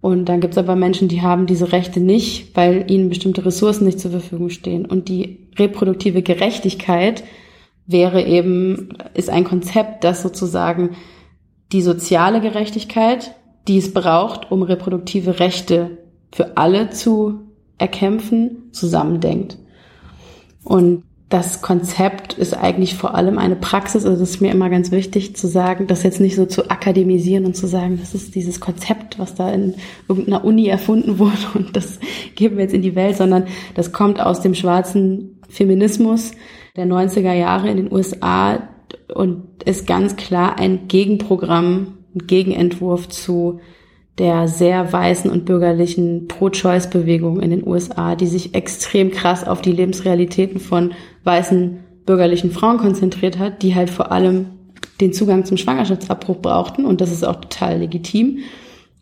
Und 0.00 0.26
dann 0.26 0.40
gibt 0.40 0.54
es 0.54 0.58
aber 0.58 0.76
Menschen, 0.76 1.08
die 1.08 1.20
haben 1.20 1.46
diese 1.46 1.72
Rechte 1.72 1.98
nicht, 1.98 2.56
weil 2.56 2.88
ihnen 2.88 3.08
bestimmte 3.08 3.44
Ressourcen 3.44 3.86
nicht 3.86 3.98
zur 3.98 4.12
Verfügung 4.12 4.50
stehen. 4.50 4.86
Und 4.86 5.08
die 5.08 5.48
reproduktive 5.58 6.22
Gerechtigkeit 6.22 7.24
wäre 7.88 8.24
eben, 8.24 8.90
ist 9.14 9.30
ein 9.30 9.42
Konzept, 9.42 10.04
das 10.04 10.22
sozusagen 10.22 10.90
die 11.72 11.82
soziale 11.82 12.40
Gerechtigkeit, 12.40 13.34
die 13.66 13.78
es 13.78 13.92
braucht, 13.92 14.50
um 14.50 14.62
reproduktive 14.62 15.40
Rechte 15.40 15.98
für 16.32 16.56
alle 16.56 16.90
zu 16.90 17.40
erkämpfen, 17.78 18.70
zusammendenkt. 18.72 19.58
Und 20.64 21.04
das 21.28 21.60
Konzept 21.60 22.32
ist 22.32 22.54
eigentlich 22.54 22.94
vor 22.94 23.14
allem 23.14 23.36
eine 23.36 23.56
Praxis, 23.56 24.06
also 24.06 24.22
es 24.22 24.30
ist 24.30 24.40
mir 24.40 24.50
immer 24.50 24.70
ganz 24.70 24.90
wichtig 24.90 25.36
zu 25.36 25.46
sagen, 25.46 25.86
das 25.86 26.02
jetzt 26.02 26.20
nicht 26.20 26.36
so 26.36 26.46
zu 26.46 26.70
akademisieren 26.70 27.44
und 27.44 27.54
zu 27.54 27.66
sagen, 27.66 27.98
das 28.00 28.14
ist 28.14 28.34
dieses 28.34 28.60
Konzept, 28.60 29.18
was 29.18 29.34
da 29.34 29.50
in 29.50 29.74
irgendeiner 30.08 30.44
Uni 30.44 30.68
erfunden 30.68 31.18
wurde 31.18 31.36
und 31.54 31.76
das 31.76 31.98
geben 32.34 32.56
wir 32.56 32.64
jetzt 32.64 32.74
in 32.74 32.82
die 32.82 32.94
Welt, 32.94 33.16
sondern 33.18 33.44
das 33.74 33.92
kommt 33.92 34.20
aus 34.20 34.40
dem 34.40 34.54
schwarzen 34.54 35.40
Feminismus 35.48 36.32
der 36.76 36.86
90er 36.86 37.34
Jahre 37.34 37.68
in 37.68 37.76
den 37.76 37.92
USA 37.92 38.68
und 39.14 39.62
ist 39.64 39.86
ganz 39.86 40.16
klar 40.16 40.58
ein 40.58 40.88
Gegenprogramm, 40.88 41.97
Gegenentwurf 42.26 43.08
zu 43.08 43.60
der 44.18 44.48
sehr 44.48 44.92
weißen 44.92 45.30
und 45.30 45.44
bürgerlichen 45.44 46.26
Pro-Choice-Bewegung 46.26 47.40
in 47.40 47.50
den 47.50 47.66
USA, 47.66 48.16
die 48.16 48.26
sich 48.26 48.54
extrem 48.54 49.12
krass 49.12 49.46
auf 49.46 49.62
die 49.62 49.72
Lebensrealitäten 49.72 50.58
von 50.58 50.92
weißen 51.24 51.78
bürgerlichen 52.04 52.50
Frauen 52.50 52.78
konzentriert 52.78 53.38
hat, 53.38 53.62
die 53.62 53.74
halt 53.74 53.90
vor 53.90 54.10
allem 54.10 54.46
den 55.00 55.12
Zugang 55.12 55.44
zum 55.44 55.56
Schwangerschaftsabbruch 55.56 56.38
brauchten 56.38 56.84
und 56.84 57.00
das 57.00 57.12
ist 57.12 57.24
auch 57.24 57.36
total 57.36 57.78
legitim. 57.78 58.40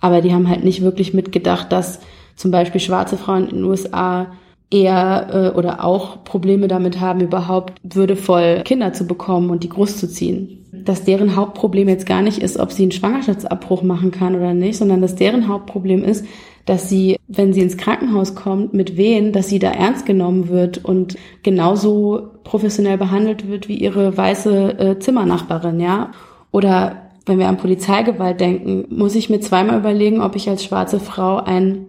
Aber 0.00 0.20
die 0.20 0.35
haben 0.35 0.49
halt 0.49 0.64
nicht 0.64 0.82
wirklich 0.82 1.14
mitgedacht, 1.14 1.73
dass 1.73 2.00
zum 2.35 2.50
Beispiel 2.50 2.80
schwarze 2.80 3.16
Frauen 3.16 3.49
in 3.49 3.56
den 3.56 3.64
USA 3.64 4.32
eher 4.70 5.52
äh, 5.54 5.56
oder 5.56 5.85
auch 5.85 6.25
Probleme 6.25 6.68
damit 6.68 7.00
haben, 7.00 7.20
überhaupt 7.20 7.75
würdevoll 7.82 8.62
Kinder 8.64 8.92
zu 8.92 9.06
bekommen 9.06 9.50
und 9.50 9.62
die 9.62 9.68
großzuziehen. 9.68 10.64
Dass 10.73 11.04
deren 11.04 11.37
Hauptproblem 11.37 11.88
jetzt 11.88 12.06
gar 12.06 12.23
nicht 12.23 12.38
ist, 12.38 12.58
ob 12.58 12.73
sie 12.73 12.82
einen 12.82 12.92
Schwangerschaftsabbruch 12.92 13.82
machen 13.82 14.11
kann 14.11 14.35
oder 14.35 14.54
nicht, 14.54 14.76
sondern 14.76 15.00
dass 15.00 15.14
deren 15.14 15.49
Hauptproblem 15.49 16.04
ist, 16.04 16.25
dass 16.64 16.88
sie, 16.88 17.16
wenn 17.28 17.52
sie 17.52 17.61
ins 17.61 17.76
Krankenhaus 17.76 18.35
kommt, 18.35 18.75
mit 18.75 18.96
wen, 18.96 19.32
dass 19.32 19.49
sie 19.49 19.61
da 19.61 19.70
ernst 19.70 20.04
genommen 20.04 20.49
wird 20.49 20.85
und 20.85 21.16
genauso 21.44 22.30
professionell 22.42 22.99
behandelt 22.99 23.49
wird 23.49 23.68
wie 23.68 23.76
ihre 23.76 24.16
weiße 24.16 24.78
äh, 24.78 24.99
Zimmernachbarin, 24.99 25.78
ja. 25.78 26.11
Oder 26.50 27.11
wenn 27.25 27.38
wir 27.38 27.49
an 27.49 27.56
Polizeigewalt 27.56 28.40
denken, 28.40 28.85
muss 28.88 29.14
ich 29.14 29.30
mir 29.30 29.40
zweimal 29.40 29.78
überlegen, 29.78 30.20
ob 30.20 30.35
ich 30.35 30.49
als 30.49 30.64
schwarze 30.64 30.99
Frau 30.99 31.37
ein 31.37 31.87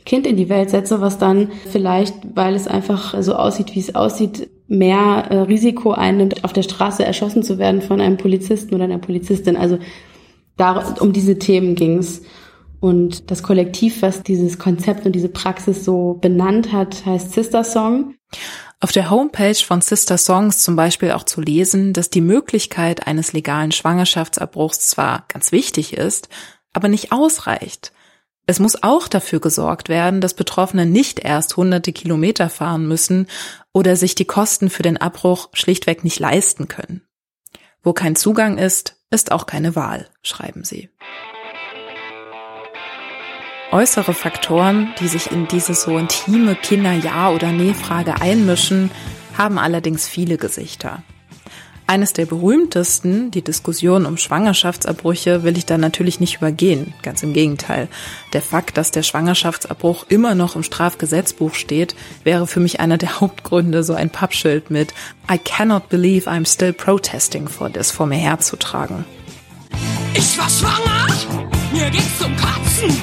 Kind 0.00 0.26
in 0.26 0.36
die 0.36 0.48
Welt 0.48 0.70
setze, 0.70 1.00
was 1.00 1.18
dann 1.18 1.50
vielleicht, 1.70 2.14
weil 2.34 2.54
es 2.54 2.66
einfach 2.66 3.20
so 3.22 3.34
aussieht, 3.34 3.74
wie 3.74 3.80
es 3.80 3.94
aussieht, 3.94 4.48
mehr 4.68 5.26
äh, 5.30 5.38
Risiko 5.40 5.92
einnimmt, 5.92 6.44
auf 6.44 6.52
der 6.52 6.62
Straße 6.62 7.04
erschossen 7.04 7.42
zu 7.42 7.58
werden 7.58 7.82
von 7.82 8.00
einem 8.00 8.16
Polizisten 8.16 8.74
oder 8.74 8.84
einer 8.84 8.98
Polizistin. 8.98 9.56
Also 9.56 9.78
da, 10.56 10.94
um 11.00 11.12
diese 11.12 11.38
Themen 11.38 11.74
ging's. 11.74 12.22
Und 12.78 13.30
das 13.30 13.42
Kollektiv, 13.42 14.00
was 14.00 14.22
dieses 14.22 14.58
Konzept 14.58 15.04
und 15.04 15.12
diese 15.12 15.28
Praxis 15.28 15.84
so 15.84 16.18
benannt 16.20 16.72
hat, 16.72 17.04
heißt 17.04 17.32
Sister 17.32 17.62
Song. 17.62 18.14
Auf 18.80 18.92
der 18.92 19.10
Homepage 19.10 19.54
von 19.54 19.82
Sister 19.82 20.16
Songs 20.16 20.62
zum 20.62 20.76
Beispiel 20.76 21.10
auch 21.12 21.24
zu 21.24 21.42
lesen, 21.42 21.92
dass 21.92 22.08
die 22.08 22.22
Möglichkeit 22.22 23.06
eines 23.06 23.34
legalen 23.34 23.72
Schwangerschaftsabbruchs 23.72 24.88
zwar 24.88 25.24
ganz 25.28 25.52
wichtig 25.52 25.92
ist, 25.92 26.30
aber 26.72 26.88
nicht 26.88 27.12
ausreicht. 27.12 27.92
Es 28.50 28.58
muss 28.58 28.82
auch 28.82 29.06
dafür 29.06 29.38
gesorgt 29.38 29.88
werden, 29.88 30.20
dass 30.20 30.34
Betroffene 30.34 30.84
nicht 30.84 31.20
erst 31.20 31.56
hunderte 31.56 31.92
Kilometer 31.92 32.50
fahren 32.50 32.88
müssen 32.88 33.28
oder 33.72 33.94
sich 33.94 34.16
die 34.16 34.24
Kosten 34.24 34.70
für 34.70 34.82
den 34.82 34.96
Abbruch 34.96 35.50
schlichtweg 35.52 36.02
nicht 36.02 36.18
leisten 36.18 36.66
können. 36.66 37.02
Wo 37.84 37.92
kein 37.92 38.16
Zugang 38.16 38.58
ist, 38.58 38.96
ist 39.12 39.30
auch 39.30 39.46
keine 39.46 39.76
Wahl, 39.76 40.08
schreiben 40.24 40.64
sie. 40.64 40.90
Äußere 43.70 44.14
Faktoren, 44.14 44.92
die 44.98 45.06
sich 45.06 45.30
in 45.30 45.46
diese 45.46 45.74
so 45.74 45.96
intime 45.96 46.56
Kinder-Ja- 46.56 47.30
oder 47.30 47.52
Nee-Frage 47.52 48.20
einmischen, 48.20 48.90
haben 49.38 49.60
allerdings 49.60 50.08
viele 50.08 50.38
Gesichter. 50.38 51.04
Eines 51.90 52.12
der 52.12 52.24
berühmtesten, 52.24 53.32
die 53.32 53.42
Diskussion 53.42 54.06
um 54.06 54.16
Schwangerschaftsabbrüche, 54.16 55.42
will 55.42 55.58
ich 55.58 55.66
da 55.66 55.76
natürlich 55.76 56.20
nicht 56.20 56.36
übergehen. 56.36 56.94
Ganz 57.02 57.24
im 57.24 57.32
Gegenteil. 57.32 57.88
Der 58.32 58.42
Fakt, 58.42 58.76
dass 58.76 58.92
der 58.92 59.02
Schwangerschaftsabbruch 59.02 60.04
immer 60.08 60.36
noch 60.36 60.54
im 60.54 60.62
Strafgesetzbuch 60.62 61.54
steht, 61.54 61.96
wäre 62.22 62.46
für 62.46 62.60
mich 62.60 62.78
einer 62.78 62.96
der 62.96 63.20
Hauptgründe, 63.20 63.82
so 63.82 63.94
ein 63.94 64.08
Pappschild 64.08 64.70
mit 64.70 64.94
I 65.28 65.36
cannot 65.36 65.88
believe 65.88 66.30
I'm 66.30 66.46
still 66.46 66.72
protesting 66.72 67.48
for 67.48 67.72
this 67.72 67.90
vor 67.90 68.06
mir 68.06 68.18
herzutragen. 68.18 69.04
Ich 70.14 70.38
war 70.38 70.48
schwanger, 70.48 71.08
mir 71.72 71.90
geht's 71.90 72.24
um 72.24 72.36
Katzen. 72.36 73.02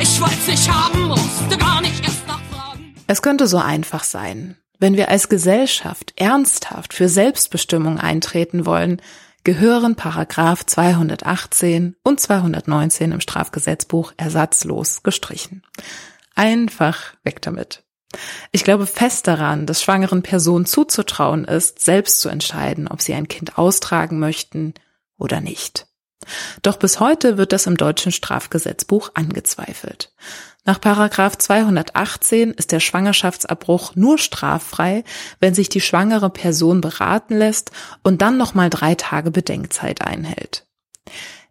Ich 0.00 0.20
wollte 0.20 0.48
nicht 0.48 0.72
haben, 0.72 1.08
musste 1.08 1.58
gar 1.58 1.80
nicht 1.80 2.04
erst 2.04 2.24
nachfragen. 2.28 2.94
Es 3.08 3.20
könnte 3.20 3.48
so 3.48 3.58
einfach 3.58 4.04
sein. 4.04 4.54
Wenn 4.78 4.96
wir 4.96 5.08
als 5.08 5.28
Gesellschaft 5.28 6.12
ernsthaft 6.16 6.94
für 6.94 7.08
Selbstbestimmung 7.08 7.98
eintreten 7.98 8.64
wollen, 8.64 9.02
gehören 9.42 9.96
Paragraph 9.96 10.64
218 10.64 11.96
und 12.04 12.20
219 12.20 13.12
im 13.12 13.20
Strafgesetzbuch 13.20 14.12
ersatzlos 14.16 15.02
gestrichen. 15.02 15.64
Einfach 16.36 17.14
weg 17.24 17.42
damit. 17.42 17.82
Ich 18.52 18.62
glaube 18.62 18.86
fest 18.86 19.26
daran, 19.26 19.66
dass 19.66 19.82
schwangeren 19.82 20.22
Personen 20.22 20.64
zuzutrauen 20.64 21.44
ist, 21.44 21.80
selbst 21.80 22.20
zu 22.20 22.28
entscheiden, 22.28 22.86
ob 22.86 23.02
sie 23.02 23.14
ein 23.14 23.26
Kind 23.26 23.58
austragen 23.58 24.20
möchten 24.20 24.74
oder 25.18 25.40
nicht. 25.40 25.87
Doch 26.62 26.76
bis 26.76 27.00
heute 27.00 27.38
wird 27.38 27.52
das 27.52 27.66
im 27.66 27.76
deutschen 27.76 28.12
Strafgesetzbuch 28.12 29.10
angezweifelt. 29.14 30.12
Nach 30.64 30.80
Paragraph 30.80 31.38
218 31.38 32.50
ist 32.50 32.72
der 32.72 32.80
Schwangerschaftsabbruch 32.80 33.94
nur 33.94 34.18
straffrei, 34.18 35.02
wenn 35.40 35.54
sich 35.54 35.70
die 35.70 35.80
schwangere 35.80 36.28
Person 36.28 36.82
beraten 36.82 37.38
lässt 37.38 37.70
und 38.02 38.20
dann 38.20 38.36
nochmal 38.36 38.68
drei 38.68 38.94
Tage 38.94 39.30
Bedenkzeit 39.30 40.02
einhält. 40.02 40.66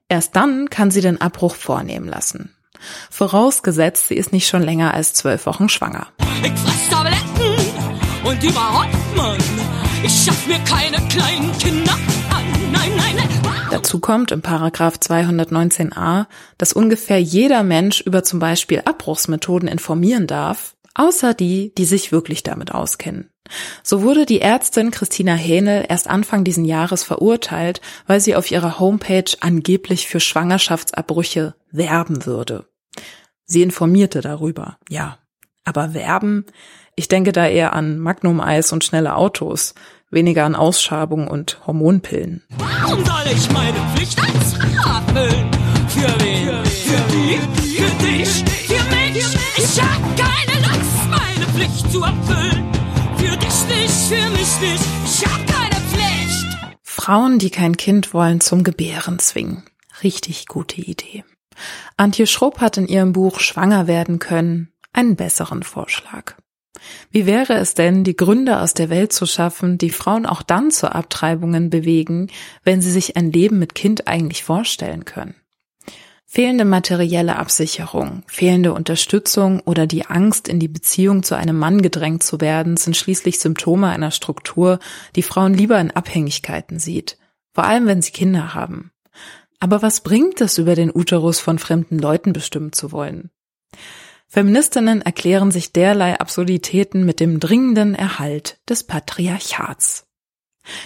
Erst 0.08 0.36
dann 0.36 0.70
kann 0.70 0.92
sie 0.92 1.02
den 1.02 1.20
Abbruch 1.20 1.56
vornehmen 1.56 2.08
lassen. 2.08 2.56
Vorausgesetzt, 3.10 4.08
sie 4.08 4.16
ist 4.16 4.32
nicht 4.32 4.48
schon 4.48 4.62
länger 4.62 4.94
als 4.94 5.14
zwölf 5.14 5.46
Wochen 5.48 5.68
schwanger. 5.68 6.08
Ich 6.44 6.52
fress 6.52 6.90
Tabletten 6.90 7.58
und 8.24 8.44
überhaupt, 8.44 9.16
Mann. 9.16 9.38
Ich 10.04 10.26
schaff 10.26 10.46
mir 10.46 10.60
keine 10.60 10.98
kleinen 11.08 11.58
Kinder 11.58 11.94
an. 11.94 12.72
Nein, 12.72 12.92
nein, 12.96 13.16
nein. 13.16 13.28
Kommt 14.08 14.32
im 14.32 14.42
Paragraph 14.42 14.96
219a, 15.00 16.28
dass 16.58 16.72
ungefähr 16.72 17.22
jeder 17.22 17.62
Mensch 17.64 18.00
über 18.00 18.24
zum 18.24 18.40
Beispiel 18.40 18.82
Abbruchsmethoden 18.86 19.68
informieren 19.68 20.28
darf, 20.28 20.78
außer 20.96 21.34
die, 21.34 21.76
die 21.76 21.84
sich 21.84 22.14
wirklich 22.14 22.42
damit 22.42 22.74
auskennen. 22.74 23.30
So 23.84 24.04
wurde 24.04 24.26
die 24.26 24.40
Ärztin 24.40 24.92
Christina 24.92 25.34
Hähnel 25.34 25.86
erst 25.90 26.10
Anfang 26.10 26.46
diesen 26.46 26.64
Jahres 26.64 27.04
verurteilt, 27.04 27.82
weil 28.06 28.22
sie 28.22 28.38
auf 28.38 28.50
ihrer 28.50 28.80
Homepage 28.80 29.30
angeblich 29.42 30.08
für 30.08 30.22
Schwangerschaftsabbrüche 30.22 31.56
werben 31.72 32.26
würde. 32.26 32.66
Sie 33.44 33.62
informierte 33.62 34.22
darüber, 34.22 34.78
ja. 34.88 35.18
Aber 35.66 35.94
werben? 35.94 36.46
Ich 36.96 37.10
denke 37.10 37.34
da 37.34 37.46
eher 37.46 37.74
an 37.74 38.00
Magnum-Eis 38.00 38.72
und 38.72 38.86
schnelle 38.86 39.18
Autos 39.18 39.76
weniger 40.10 40.46
an 40.46 40.56
Ausschabung 40.56 41.28
und 41.28 41.66
Hormonpillen. 41.68 42.44
Warum 42.58 43.04
soll 43.06 43.34
ich 43.34 43.52
meine 43.52 43.78
Pflicht 43.96 44.20
als 44.20 44.54
erfüllen? 44.54 45.52
Für 45.90 46.08
wen? 46.20 46.66
Für 46.66 47.04
die? 47.12 47.40
Für 47.76 48.06
dich? 48.06 48.44
Für 48.68 48.84
mich? 48.96 49.38
Ich 49.58 49.82
hab 49.82 50.18
keine 50.18 50.68
Lust, 50.68 51.10
meine 51.10 51.46
Pflicht 51.54 51.92
zu 51.92 52.02
erfüllen. 52.02 52.72
Für 53.18 53.38
dich 53.38 53.68
nicht, 53.68 53.94
für 54.08 54.30
mich 54.32 54.62
nicht. 54.62 54.84
Ich 55.06 55.26
hab 55.26 55.48
keine 55.48 55.76
Pflicht. 55.76 56.58
Frauen, 56.84 57.40
die 57.40 57.50
kein 57.50 57.78
Kind 57.78 58.14
wollen, 58.14 58.42
zum 58.42 58.64
Gebären 58.64 59.20
zwingen. 59.20 59.64
Richtig 60.04 60.48
gute 60.48 60.82
Idee. 60.82 61.24
Antje 61.96 62.28
Schrupp 62.28 62.60
hat 62.60 62.78
in 62.78 62.88
ihrem 62.88 63.14
Buch 63.14 63.40
Schwanger 63.40 63.88
werden 63.88 64.20
können 64.20 64.72
einen 64.94 65.16
besseren 65.16 65.64
Vorschlag. 65.64 66.36
Wie 67.12 67.26
wäre 67.26 67.54
es 67.54 67.74
denn, 67.74 68.04
die 68.04 68.16
Gründe 68.16 68.60
aus 68.60 68.74
der 68.74 68.90
Welt 68.90 69.14
zu 69.14 69.26
schaffen, 69.26 69.78
die 69.78 69.90
Frauen 69.90 70.26
auch 70.26 70.42
dann 70.42 70.72
zu 70.72 70.94
Abtreibungen 70.94 71.70
bewegen, 71.70 72.28
wenn 72.64 72.82
sie 72.82 72.92
sich 72.92 73.16
ein 73.16 73.32
Leben 73.32 73.60
mit 73.60 73.76
Kind 73.76 74.08
eigentlich 74.08 74.44
vorstellen 74.44 75.06
können? 75.06 75.36
Fehlende 76.30 76.66
materielle 76.66 77.38
Absicherung, 77.38 78.24
fehlende 78.28 78.74
Unterstützung 78.74 79.62
oder 79.62 79.88
die 79.88 80.08
Angst, 80.08 80.50
in 80.50 80.60
die 80.60 80.68
Beziehung 80.68 81.24
zu 81.24 81.36
einem 81.36 81.58
Mann 81.58 81.82
gedrängt 81.82 82.22
zu 82.22 82.42
werden, 82.42 82.76
sind 82.76 82.98
schließlich 82.98 83.40
Symptome 83.40 83.88
einer 83.88 84.12
Struktur, 84.12 84.80
die 85.16 85.22
Frauen 85.22 85.54
lieber 85.54 85.80
in 85.80 85.92
Abhängigkeiten 85.92 86.80
sieht, 86.80 87.18
vor 87.54 87.64
allem 87.64 87.86
wenn 87.88 88.02
sie 88.02 88.12
Kinder 88.12 88.54
haben. 88.54 88.92
Aber 89.60 89.82
was 89.82 90.02
bringt 90.02 90.42
es, 90.42 90.58
über 90.58 90.76
den 90.76 90.92
Uterus 90.94 91.40
von 91.40 91.60
fremden 91.60 91.98
Leuten 91.98 92.34
bestimmen 92.34 92.74
zu 92.74 92.92
wollen? 92.92 93.32
Feministinnen 94.30 95.02
erklären 95.02 95.52
sich 95.52 95.72
derlei 95.72 96.20
Absurditäten 96.20 97.06
mit 97.06 97.20
dem 97.20 97.40
dringenden 97.40 97.96
Erhalt 97.96 98.60
des 98.68 98.84
Patriarchats. 98.84 100.06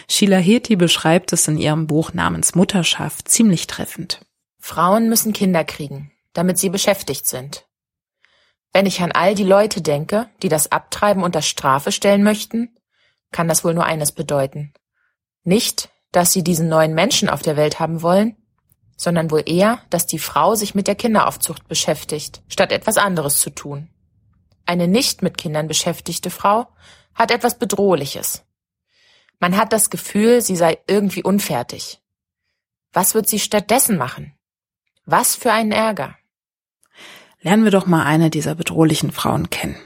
Sheila 0.08 0.38
Heti 0.38 0.76
beschreibt 0.76 1.34
es 1.34 1.48
in 1.48 1.58
ihrem 1.58 1.88
Buch 1.88 2.14
namens 2.14 2.54
Mutterschaft 2.54 3.28
ziemlich 3.30 3.66
treffend. 3.66 4.26
Frauen 4.60 5.10
müssen 5.10 5.34
Kinder 5.34 5.64
kriegen, 5.64 6.12
damit 6.34 6.60
sie 6.60 6.70
beschäftigt 6.70 7.26
sind. 7.26 7.66
Wenn 8.74 8.86
ich 8.86 9.02
an 9.02 9.12
all 9.12 9.34
die 9.34 9.44
Leute 9.44 9.82
denke, 9.82 10.30
die 10.44 10.50
das 10.50 10.72
Abtreiben 10.72 11.24
unter 11.24 11.42
Strafe 11.42 11.92
stellen 11.92 12.24
möchten, 12.24 12.78
kann 13.32 13.48
das 13.48 13.64
wohl 13.64 13.74
nur 13.74 13.86
eines 13.86 14.12
bedeuten. 14.12 14.74
Nicht, 15.44 15.90
dass 16.12 16.32
sie 16.32 16.44
diesen 16.44 16.70
neuen 16.70 16.94
Menschen 16.94 17.28
auf 17.28 17.42
der 17.42 17.58
Welt 17.58 17.80
haben 17.80 18.02
wollen, 18.04 18.36
sondern 19.02 19.32
wohl 19.32 19.42
eher, 19.48 19.80
dass 19.90 20.06
die 20.06 20.20
Frau 20.20 20.54
sich 20.54 20.76
mit 20.76 20.86
der 20.86 20.94
Kinderaufzucht 20.94 21.68
beschäftigt, 21.68 22.44
statt 22.48 22.72
etwas 22.72 22.98
anderes 22.98 23.42
zu 23.42 23.50
tun. 23.50 23.90
Eine 24.68 24.88
nicht 24.88 25.24
mit 25.24 25.40
Kindern 25.40 25.68
beschäftigte 25.68 26.30
Frau 26.30 26.68
hat 27.16 27.32
etwas 27.32 27.58
Bedrohliches. 27.58 28.44
Man 29.40 29.58
hat 29.58 29.74
das 29.74 29.90
Gefühl, 29.90 30.42
sie 30.42 30.56
sei 30.56 30.78
irgendwie 30.86 31.24
unfertig. 31.24 32.00
Was 32.94 33.16
wird 33.16 33.28
sie 33.28 33.40
stattdessen 33.40 33.98
machen? 33.98 34.36
Was 35.06 35.36
für 35.36 35.52
einen 35.52 35.72
Ärger. 35.72 36.16
Lernen 37.42 37.64
wir 37.64 37.72
doch 37.72 37.88
mal 37.88 38.06
eine 38.06 38.30
dieser 38.30 38.54
bedrohlichen 38.54 39.12
Frauen 39.12 39.50
kennen. 39.50 39.78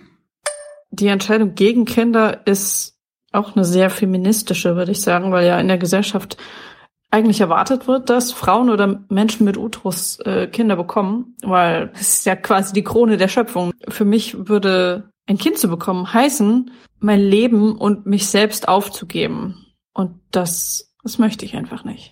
Die 0.90 1.08
Entscheidung 1.08 1.56
gegen 1.56 1.86
Kinder 1.86 2.46
ist 2.46 2.98
auch 3.32 3.56
eine 3.56 3.64
sehr 3.64 3.90
feministische, 3.90 4.76
würde 4.76 4.92
ich 4.92 5.02
sagen, 5.02 5.32
weil 5.32 5.48
ja 5.48 5.58
in 5.58 5.70
der 5.70 5.78
Gesellschaft 5.78 6.36
eigentlich 7.16 7.40
erwartet 7.40 7.88
wird, 7.88 8.10
dass 8.10 8.34
Frauen 8.34 8.70
oder 8.70 9.00
Menschen 9.08 9.46
mit 9.46 9.58
Uterus 9.58 10.20
äh, 10.20 10.48
Kinder 10.48 10.76
bekommen, 10.76 11.36
weil 11.44 11.92
es 11.94 12.20
ist 12.20 12.26
ja 12.26 12.36
quasi 12.36 12.74
die 12.74 12.84
Krone 12.84 13.16
der 13.16 13.30
Schöpfung. 13.30 13.72
Für 13.88 14.04
mich 14.04 14.50
würde 14.50 15.10
ein 15.26 15.38
Kind 15.38 15.58
zu 15.58 15.70
bekommen 15.70 16.14
heißen, 16.14 16.72
mein 17.00 17.22
Leben 17.22 17.78
und 17.78 18.06
mich 18.06 18.28
selbst 18.28 18.68
aufzugeben. 18.68 19.66
Und 19.94 20.20
das, 20.32 20.94
das 21.04 21.18
möchte 21.18 21.46
ich 21.46 21.56
einfach 21.56 21.86
nicht. 21.86 22.12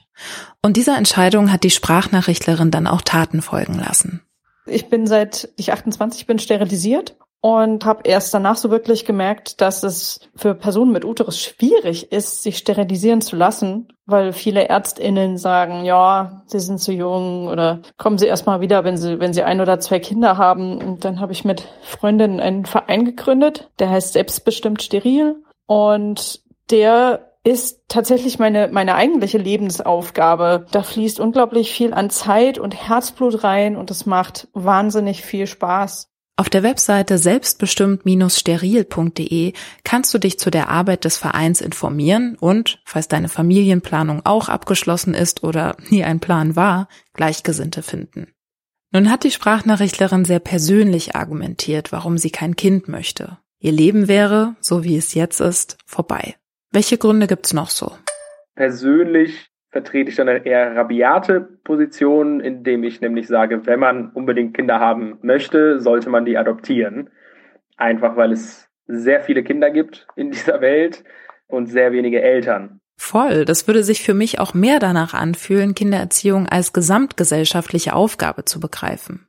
Und 0.62 0.78
dieser 0.78 0.98
Entscheidung 0.98 1.52
hat 1.52 1.64
die 1.64 1.70
Sprachnachrichtlerin 1.70 2.72
dann 2.72 2.88
auch 2.88 3.02
Taten 3.02 3.42
folgen 3.42 3.78
lassen. 3.78 4.22
Ich 4.66 4.90
bin 4.90 5.06
seit 5.06 5.50
ich 5.58 5.74
28 5.74 6.26
bin 6.26 6.40
sterilisiert 6.40 7.18
und 7.42 7.84
habe 7.84 8.04
erst 8.06 8.34
danach 8.34 8.56
so 8.56 8.72
wirklich 8.72 9.04
gemerkt, 9.04 9.60
dass 9.60 9.84
es 9.84 10.22
für 10.34 10.56
Personen 10.56 10.94
mit 10.94 11.04
Uterus 11.04 11.42
schwierig 11.42 12.14
ist, 12.14 12.42
sich 12.42 12.58
sterilisieren 12.58 13.20
zu 13.20 13.36
lassen, 13.36 13.90
weil 14.06 14.34
viele 14.34 14.68
Ärztinnen 14.68 15.38
sagen, 15.38 15.86
ja, 15.86 16.44
sie 16.46 16.60
sind 16.60 16.80
zu 16.80 16.92
jung 16.92 17.48
oder 17.48 17.82
kommen 17.98 18.18
sie 18.18 18.28
erst 18.28 18.46
mal 18.46 18.62
wieder, 18.62 18.84
wenn 18.84 18.98
sie 18.98 19.20
wenn 19.20 19.34
sie 19.34 19.44
ein 19.44 19.62
oder 19.62 19.80
zwei 19.80 20.00
Kinder 20.00 20.38
haben. 20.38 20.82
Und 20.82 21.06
dann 21.06 21.20
habe 21.20 21.32
ich 21.32 21.46
mit 21.46 21.68
Freundinnen 21.82 22.40
einen 22.40 22.66
Verein 22.66 23.06
gegründet, 23.06 23.70
der 23.80 23.90
heißt 23.90 24.14
selbstbestimmt 24.14 24.82
steril 24.82 25.44
und 25.66 26.42
der 26.70 27.34
ist 27.44 27.90
tatsächlich 27.90 28.40
meine, 28.40 28.70
meine 28.70 28.96
eigentliche 28.96 29.38
Lebensaufgabe. 29.38 30.66
Da 30.72 30.82
fließt 30.82 31.20
unglaublich 31.20 31.74
viel 31.74 31.94
an 31.94 32.10
Zeit 32.10 32.58
und 32.58 32.74
Herzblut 32.74 33.44
rein 33.44 33.76
und 33.76 33.92
es 33.92 34.06
macht 34.06 34.48
wahnsinnig 34.54 35.24
viel 35.24 35.46
Spaß. 35.46 36.13
Auf 36.36 36.50
der 36.50 36.64
Webseite 36.64 37.20
selbstbestimmt-steril.de 37.20 39.54
kannst 39.84 40.12
du 40.14 40.18
dich 40.18 40.40
zu 40.40 40.50
der 40.50 40.70
Arbeit 40.70 41.06
des 41.06 41.18
Vereins 41.18 41.62
informieren 41.62 42.36
und, 42.40 42.82
falls 42.86 43.08
deine 43.08 43.30
Familienplanung 43.30 44.26
auch 44.26 44.50
abgeschlossen 44.50 45.14
ist 45.14 45.44
oder 45.44 45.78
nie 45.90 46.04
ein 46.04 46.20
Plan 46.20 46.56
war, 46.56 46.88
Gleichgesinnte 47.14 47.84
finden. 47.84 48.34
Nun 48.92 49.12
hat 49.12 49.24
die 49.24 49.32
Sprachnachrichtlerin 49.32 50.26
sehr 50.26 50.40
persönlich 50.40 51.16
argumentiert, 51.16 51.92
warum 51.92 52.18
sie 52.18 52.32
kein 52.32 52.56
Kind 52.56 52.88
möchte. 52.88 53.38
Ihr 53.60 53.72
Leben 53.72 54.08
wäre, 54.08 54.56
so 54.60 54.84
wie 54.84 54.98
es 54.98 55.14
jetzt 55.14 55.40
ist, 55.40 55.78
vorbei. 55.86 56.36
Welche 56.72 56.98
Gründe 56.98 57.28
gibt's 57.28 57.54
noch 57.54 57.70
so? 57.70 57.96
Persönlich 58.56 59.53
vertrete 59.74 60.12
ich 60.12 60.16
dann 60.16 60.30
eine 60.30 60.46
eher 60.46 60.76
rabiate 60.76 61.42
Position, 61.64 62.40
indem 62.40 62.84
ich 62.84 63.02
nämlich 63.02 63.28
sage, 63.28 63.66
wenn 63.66 63.80
man 63.80 64.12
unbedingt 64.12 64.54
Kinder 64.54 64.80
haben 64.80 65.18
möchte, 65.24 65.82
sollte 65.82 66.12
man 66.12 66.26
die 66.26 66.38
adoptieren. 66.38 67.10
Einfach 67.76 68.16
weil 68.16 68.32
es 68.32 68.70
sehr 68.86 69.22
viele 69.22 69.44
Kinder 69.44 69.72
gibt 69.72 70.08
in 70.16 70.30
dieser 70.32 70.62
Welt 70.62 71.04
und 71.48 71.66
sehr 71.66 71.92
wenige 71.92 72.22
Eltern. 72.22 72.80
Voll, 72.98 73.46
das 73.46 73.66
würde 73.68 73.84
sich 73.84 74.04
für 74.04 74.14
mich 74.14 74.40
auch 74.40 74.54
mehr 74.54 74.78
danach 74.78 75.16
anfühlen, 75.16 75.74
Kindererziehung 75.74 76.48
als 76.48 76.72
gesamtgesellschaftliche 76.72 77.96
Aufgabe 77.96 78.46
zu 78.46 78.60
begreifen. 78.60 79.28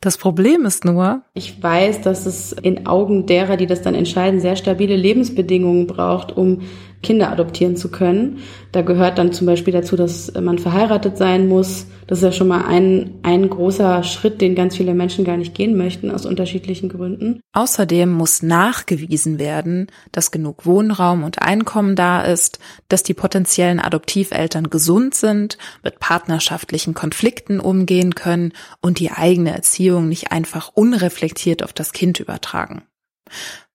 Das 0.00 0.18
Problem 0.18 0.66
ist 0.66 0.84
nur, 0.84 1.22
ich 1.32 1.62
weiß, 1.62 2.02
dass 2.02 2.26
es 2.26 2.52
in 2.52 2.86
Augen 2.86 3.24
derer, 3.24 3.56
die 3.56 3.66
das 3.66 3.80
dann 3.80 3.94
entscheiden, 3.94 4.40
sehr 4.40 4.56
stabile 4.56 4.96
Lebensbedingungen 4.96 5.86
braucht, 5.86 6.36
um 6.36 6.62
Kinder 7.02 7.30
adoptieren 7.30 7.76
zu 7.76 7.90
können. 7.90 8.38
Da 8.70 8.82
gehört 8.82 9.18
dann 9.18 9.32
zum 9.32 9.46
Beispiel 9.46 9.72
dazu, 9.72 9.96
dass 9.96 10.32
man 10.40 10.58
verheiratet 10.58 11.18
sein 11.18 11.48
muss. 11.48 11.86
Das 12.06 12.18
ist 12.18 12.24
ja 12.24 12.32
schon 12.32 12.48
mal 12.48 12.64
ein, 12.64 13.18
ein 13.22 13.48
großer 13.48 14.02
Schritt, 14.02 14.40
den 14.40 14.54
ganz 14.54 14.76
viele 14.76 14.94
Menschen 14.94 15.24
gar 15.24 15.36
nicht 15.36 15.54
gehen 15.54 15.76
möchten, 15.76 16.10
aus 16.10 16.26
unterschiedlichen 16.26 16.88
Gründen. 16.88 17.40
Außerdem 17.52 18.10
muss 18.10 18.42
nachgewiesen 18.42 19.38
werden, 19.38 19.88
dass 20.12 20.30
genug 20.30 20.64
Wohnraum 20.64 21.24
und 21.24 21.42
Einkommen 21.42 21.96
da 21.96 22.22
ist, 22.22 22.58
dass 22.88 23.02
die 23.02 23.14
potenziellen 23.14 23.80
Adoptiveltern 23.80 24.70
gesund 24.70 25.14
sind, 25.14 25.58
mit 25.82 25.98
partnerschaftlichen 25.98 26.94
Konflikten 26.94 27.60
umgehen 27.60 28.14
können 28.14 28.52
und 28.80 28.98
die 28.98 29.10
eigene 29.10 29.52
Erziehung 29.52 30.08
nicht 30.08 30.32
einfach 30.32 30.70
unreflektiert 30.74 31.62
auf 31.62 31.72
das 31.72 31.92
Kind 31.92 32.20
übertragen. 32.20 32.82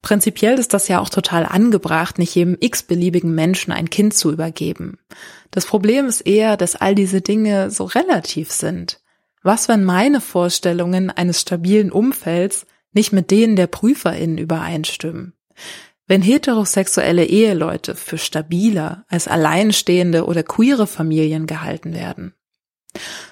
Prinzipiell 0.07 0.57
ist 0.57 0.73
das 0.73 0.87
ja 0.87 1.01
auch 1.01 1.09
total 1.09 1.45
angebracht, 1.45 2.17
nicht 2.17 2.33
jedem 2.33 2.55
x-beliebigen 2.57 3.35
Menschen 3.35 3.73
ein 3.73 3.89
Kind 3.89 4.13
zu 4.13 4.31
übergeben. 4.31 4.99
Das 5.51 5.65
Problem 5.65 6.05
ist 6.05 6.21
eher, 6.21 6.55
dass 6.55 6.77
all 6.77 6.95
diese 6.95 7.19
Dinge 7.19 7.71
so 7.71 7.83
relativ 7.83 8.49
sind. 8.49 9.01
Was, 9.43 9.67
wenn 9.67 9.83
meine 9.83 10.21
Vorstellungen 10.21 11.09
eines 11.09 11.41
stabilen 11.41 11.91
Umfelds 11.91 12.65
nicht 12.93 13.11
mit 13.11 13.31
denen 13.31 13.57
der 13.57 13.67
PrüferInnen 13.67 14.37
übereinstimmen? 14.37 15.33
Wenn 16.07 16.21
heterosexuelle 16.21 17.25
Eheleute 17.25 17.93
für 17.93 18.17
stabiler 18.17 19.03
als 19.09 19.27
alleinstehende 19.27 20.23
oder 20.25 20.41
queere 20.41 20.87
Familien 20.87 21.47
gehalten 21.47 21.93
werden? 21.93 22.33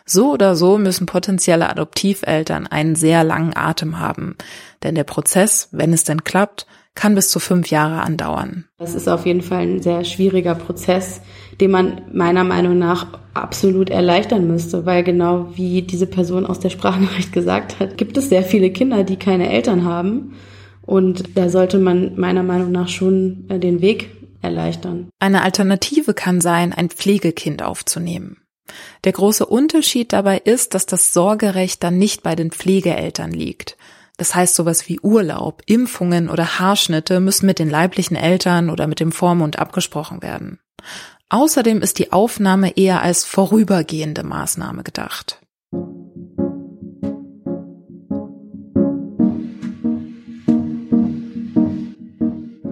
So 0.06 0.32
oder 0.32 0.56
so 0.56 0.78
müssen 0.78 1.06
potenzielle 1.06 1.70
Adoptiveltern 1.70 2.68
einen 2.68 2.96
sehr 2.96 3.24
langen 3.24 3.56
Atem 3.56 4.00
haben, 4.00 4.36
denn 4.84 4.96
der 4.96 5.04
Prozess, 5.04 5.70
wenn 5.72 5.94
es 5.94 6.04
denn 6.04 6.24
klappt, 6.24 6.66
kann 6.96 7.14
bis 7.14 7.30
zu 7.30 7.40
fünf 7.40 7.70
Jahre 7.70 8.02
andauern. 8.02 8.66
Das 8.78 8.96
ist 8.96 9.10
auf 9.10 9.26
jeden 9.26 9.42
Fall 9.42 9.64
ein 9.64 9.82
sehr 9.82 10.06
schwieriger 10.06 10.56
Prozess, 10.56 11.22
den 11.60 11.72
man 11.72 12.02
meiner 12.14 12.46
Meinung 12.46 12.80
nach 12.80 13.08
absolut 13.34 13.90
erleichtern 13.90 14.48
müsste, 14.48 14.86
weil 14.86 15.04
genau 15.04 15.50
wie 15.56 15.82
diese 15.82 16.08
Person 16.08 16.46
aus 16.46 16.60
der 16.60 16.70
Sprachnachricht 16.70 17.34
gesagt 17.34 17.80
hat, 17.80 17.98
gibt 17.98 18.18
es 18.18 18.30
sehr 18.30 18.44
viele 18.44 18.72
Kinder, 18.72 19.04
die 19.04 19.18
keine 19.18 19.50
Eltern 19.50 19.84
haben. 19.84 20.36
Und 20.82 21.38
da 21.38 21.50
sollte 21.50 21.80
man 21.80 22.16
meiner 22.16 22.44
Meinung 22.44 22.72
nach 22.72 22.88
schon 22.88 23.46
äh, 23.50 23.60
den 23.60 23.82
Weg 23.82 24.12
erleichtern. 24.42 25.10
Eine 25.20 25.42
Alternative 25.42 26.14
kann 26.14 26.40
sein, 26.40 26.72
ein 26.74 26.90
Pflegekind 26.90 27.64
aufzunehmen. 27.64 28.38
Der 29.06 29.12
große 29.12 29.46
Unterschied 29.46 30.14
dabei 30.14 30.40
ist, 30.40 30.74
dass 30.74 30.88
das 30.88 31.14
Sorgerecht 31.14 31.84
dann 31.84 31.98
nicht 31.98 32.24
bei 32.24 32.36
den 32.36 32.52
Pflegeeltern 32.52 33.32
liegt. 33.32 33.78
Das 34.18 34.34
heißt, 34.34 34.56
sowas 34.56 34.90
wie 34.90 35.00
Urlaub, 35.00 35.62
Impfungen 35.68 36.30
oder 36.30 36.60
Haarschnitte 36.60 37.20
müssen 37.20 37.46
mit 37.46 37.60
den 37.60 37.70
leiblichen 37.70 38.18
Eltern 38.18 38.70
oder 38.70 38.88
mit 38.88 39.00
dem 39.00 39.12
Vormund 39.12 39.60
abgesprochen 39.60 40.24
werden. 40.24 40.60
Außerdem 41.30 41.82
ist 41.82 42.00
die 42.00 42.12
Aufnahme 42.12 42.78
eher 42.78 43.02
als 43.02 43.26
vorübergehende 43.26 44.24
Maßnahme 44.24 44.84
gedacht. 44.84 45.40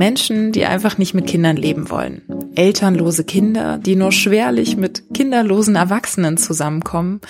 Menschen, 0.03 0.51
die 0.51 0.65
einfach 0.65 0.97
nicht 0.97 1.13
mit 1.13 1.27
Kindern 1.27 1.55
leben 1.55 1.89
wollen. 1.89 2.23
Elternlose 2.55 3.23
Kinder, 3.23 3.77
die 3.77 3.95
nur 3.95 4.11
schwerlich 4.11 4.75
mit 4.75 5.13
kinderlosen 5.13 5.77
Erwachsenen 5.77 6.35
zusammenkommen. 6.35 7.21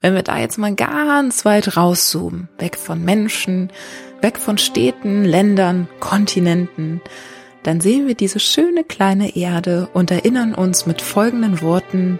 Wenn 0.00 0.16
wir 0.16 0.24
da 0.24 0.36
jetzt 0.36 0.58
mal 0.58 0.74
ganz 0.74 1.44
weit 1.44 1.76
rauszoomen, 1.76 2.48
weg 2.58 2.76
von 2.76 3.04
Menschen, 3.04 3.70
weg 4.20 4.38
von 4.38 4.58
Städten, 4.58 5.24
Ländern, 5.24 5.86
Kontinenten, 6.00 7.00
dann 7.62 7.80
sehen 7.80 8.08
wir 8.08 8.16
diese 8.16 8.40
schöne 8.40 8.82
kleine 8.82 9.36
Erde 9.36 9.88
und 9.94 10.10
erinnern 10.10 10.56
uns 10.56 10.86
mit 10.86 11.02
folgenden 11.02 11.62
Worten 11.62 12.18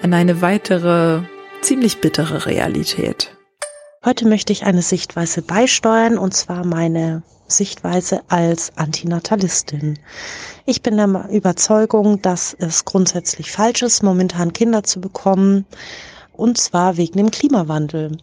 an 0.00 0.14
eine 0.14 0.40
weitere 0.40 1.20
ziemlich 1.60 2.00
bittere 2.00 2.46
Realität. 2.46 3.36
Heute 4.02 4.26
möchte 4.26 4.54
ich 4.54 4.64
eine 4.64 4.80
Sichtweise 4.80 5.42
beisteuern, 5.42 6.16
und 6.16 6.32
zwar 6.32 6.64
meine 6.64 7.24
Sichtweise 7.48 8.20
als 8.28 8.72
Antinatalistin. 8.76 9.98
Ich 10.66 10.82
bin 10.82 10.96
der 10.96 11.28
Überzeugung, 11.30 12.22
dass 12.22 12.54
es 12.58 12.84
grundsätzlich 12.84 13.50
falsch 13.50 13.82
ist, 13.82 14.02
momentan 14.02 14.52
Kinder 14.52 14.84
zu 14.84 15.00
bekommen, 15.00 15.66
und 16.32 16.58
zwar 16.58 16.96
wegen 16.96 17.18
dem 17.18 17.30
Klimawandel. 17.30 18.18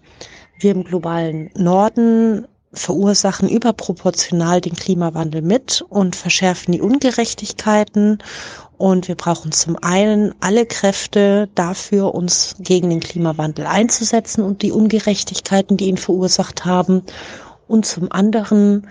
Wir 0.60 0.72
im 0.72 0.84
globalen 0.86 1.50
Norden 1.56 2.48
verursachen 2.72 3.50
überproportional 3.50 4.62
den 4.62 4.76
Klimawandel 4.76 5.42
mit 5.42 5.84
und 5.90 6.16
verschärfen 6.16 6.72
die 6.74 6.82
Ungerechtigkeiten. 6.82 8.20
Und 8.78 9.08
wir 9.08 9.16
brauchen 9.16 9.54
zum 9.54 9.78
einen 9.82 10.36
alle 10.42 10.66
Kräfte 10.66 11.48
dafür, 11.56 12.14
uns 12.14 12.56
gegen 12.60 12.90
den 12.90 13.00
Klimawandel 13.00 13.66
einzusetzen 13.66 14.44
und 14.44 14.62
die 14.62 14.72
Ungerechtigkeiten, 14.72 15.78
die 15.78 15.88
ihn 15.88 15.98
verursacht 15.98 16.66
haben. 16.66 17.04
Und 17.68 17.86
zum 17.86 18.12
anderen 18.12 18.88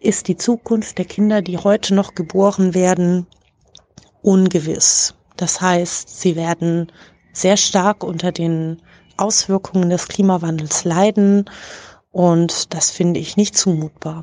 ist 0.00 0.28
die 0.28 0.36
Zukunft 0.36 0.98
der 0.98 1.04
Kinder, 1.04 1.42
die 1.42 1.58
heute 1.58 1.94
noch 1.94 2.14
geboren 2.14 2.74
werden, 2.74 3.26
ungewiss. 4.22 5.14
Das 5.36 5.60
heißt, 5.60 6.20
sie 6.20 6.36
werden 6.36 6.92
sehr 7.32 7.56
stark 7.56 8.04
unter 8.04 8.32
den 8.32 8.80
Auswirkungen 9.16 9.90
des 9.90 10.08
Klimawandels 10.08 10.84
leiden 10.84 11.50
und 12.10 12.72
das 12.74 12.90
finde 12.90 13.20
ich 13.20 13.36
nicht 13.36 13.56
zumutbar. 13.56 14.22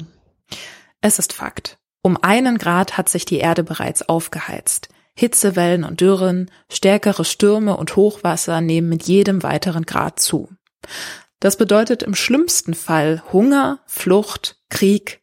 Es 1.01 1.19
ist 1.19 1.33
Fakt. 1.33 1.77
Um 2.03 2.17
einen 2.21 2.57
Grad 2.57 2.97
hat 2.97 3.09
sich 3.09 3.25
die 3.25 3.37
Erde 3.37 3.63
bereits 3.63 4.07
aufgeheizt. 4.07 4.89
Hitzewellen 5.13 5.83
und 5.83 6.01
Dürren, 6.01 6.49
stärkere 6.69 7.25
Stürme 7.25 7.75
und 7.77 7.95
Hochwasser 7.95 8.61
nehmen 8.61 8.89
mit 8.89 9.03
jedem 9.03 9.43
weiteren 9.43 9.83
Grad 9.83 10.19
zu. 10.19 10.49
Das 11.41 11.57
bedeutet 11.57 12.03
im 12.03 12.15
schlimmsten 12.15 12.73
Fall 12.73 13.21
Hunger, 13.33 13.79
Flucht, 13.85 14.61
Krieg, 14.69 15.19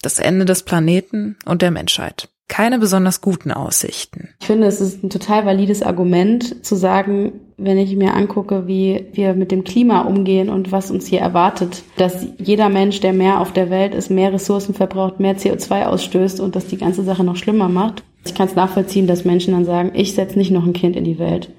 das 0.00 0.20
Ende 0.20 0.44
des 0.44 0.62
Planeten 0.62 1.36
und 1.44 1.62
der 1.62 1.72
Menschheit 1.72 2.28
keine 2.50 2.80
besonders 2.80 3.20
guten 3.20 3.52
Aussichten. 3.52 4.30
Ich 4.40 4.48
finde, 4.48 4.66
es 4.66 4.80
ist 4.80 5.02
ein 5.02 5.08
total 5.08 5.46
valides 5.46 5.82
Argument 5.82 6.66
zu 6.66 6.74
sagen, 6.74 7.32
wenn 7.56 7.78
ich 7.78 7.94
mir 7.96 8.14
angucke, 8.14 8.66
wie 8.66 9.06
wir 9.12 9.34
mit 9.34 9.52
dem 9.52 9.62
Klima 9.62 10.00
umgehen 10.00 10.50
und 10.50 10.72
was 10.72 10.90
uns 10.90 11.06
hier 11.06 11.20
erwartet, 11.20 11.84
dass 11.96 12.26
jeder 12.38 12.68
Mensch, 12.68 13.00
der 13.00 13.12
mehr 13.12 13.40
auf 13.40 13.52
der 13.52 13.70
Welt 13.70 13.94
ist, 13.94 14.10
mehr 14.10 14.32
Ressourcen 14.32 14.74
verbraucht, 14.74 15.20
mehr 15.20 15.38
CO2 15.38 15.84
ausstößt 15.84 16.40
und 16.40 16.56
das 16.56 16.66
die 16.66 16.76
ganze 16.76 17.04
Sache 17.04 17.22
noch 17.22 17.36
schlimmer 17.36 17.68
macht. 17.68 18.02
Ich 18.26 18.34
kann 18.34 18.48
es 18.48 18.56
nachvollziehen, 18.56 19.06
dass 19.06 19.24
Menschen 19.24 19.54
dann 19.54 19.64
sagen, 19.64 19.92
ich 19.94 20.14
setze 20.14 20.36
nicht 20.36 20.50
noch 20.50 20.66
ein 20.66 20.72
Kind 20.72 20.96
in 20.96 21.04
die 21.04 21.18
Welt. 21.20 21.50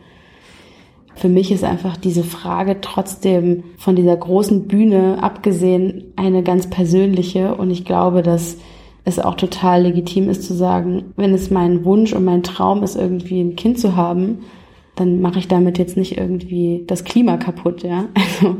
Für 1.15 1.29
mich 1.29 1.51
ist 1.51 1.63
einfach 1.63 1.97
diese 1.97 2.23
Frage 2.23 2.77
trotzdem 2.81 3.63
von 3.77 3.95
dieser 3.95 4.15
großen 4.15 4.67
Bühne 4.67 5.21
abgesehen 5.21 6.13
eine 6.15 6.43
ganz 6.43 6.69
persönliche 6.69 7.55
und 7.55 7.69
ich 7.69 7.85
glaube, 7.85 8.21
dass 8.21 8.57
es 9.03 9.19
auch 9.19 9.35
total 9.35 9.83
legitim 9.83 10.29
ist 10.29 10.43
zu 10.43 10.53
sagen, 10.53 11.13
wenn 11.15 11.33
es 11.33 11.49
mein 11.49 11.85
Wunsch 11.85 12.13
und 12.13 12.23
mein 12.23 12.43
Traum 12.43 12.83
ist, 12.83 12.95
irgendwie 12.95 13.41
ein 13.41 13.55
Kind 13.55 13.79
zu 13.79 13.95
haben, 13.95 14.39
dann 14.95 15.21
mache 15.21 15.39
ich 15.39 15.47
damit 15.47 15.77
jetzt 15.77 15.97
nicht 15.97 16.17
irgendwie 16.17 16.83
das 16.87 17.03
Klima 17.03 17.37
kaputt, 17.37 17.83
ja. 17.83 18.05
Also 18.15 18.57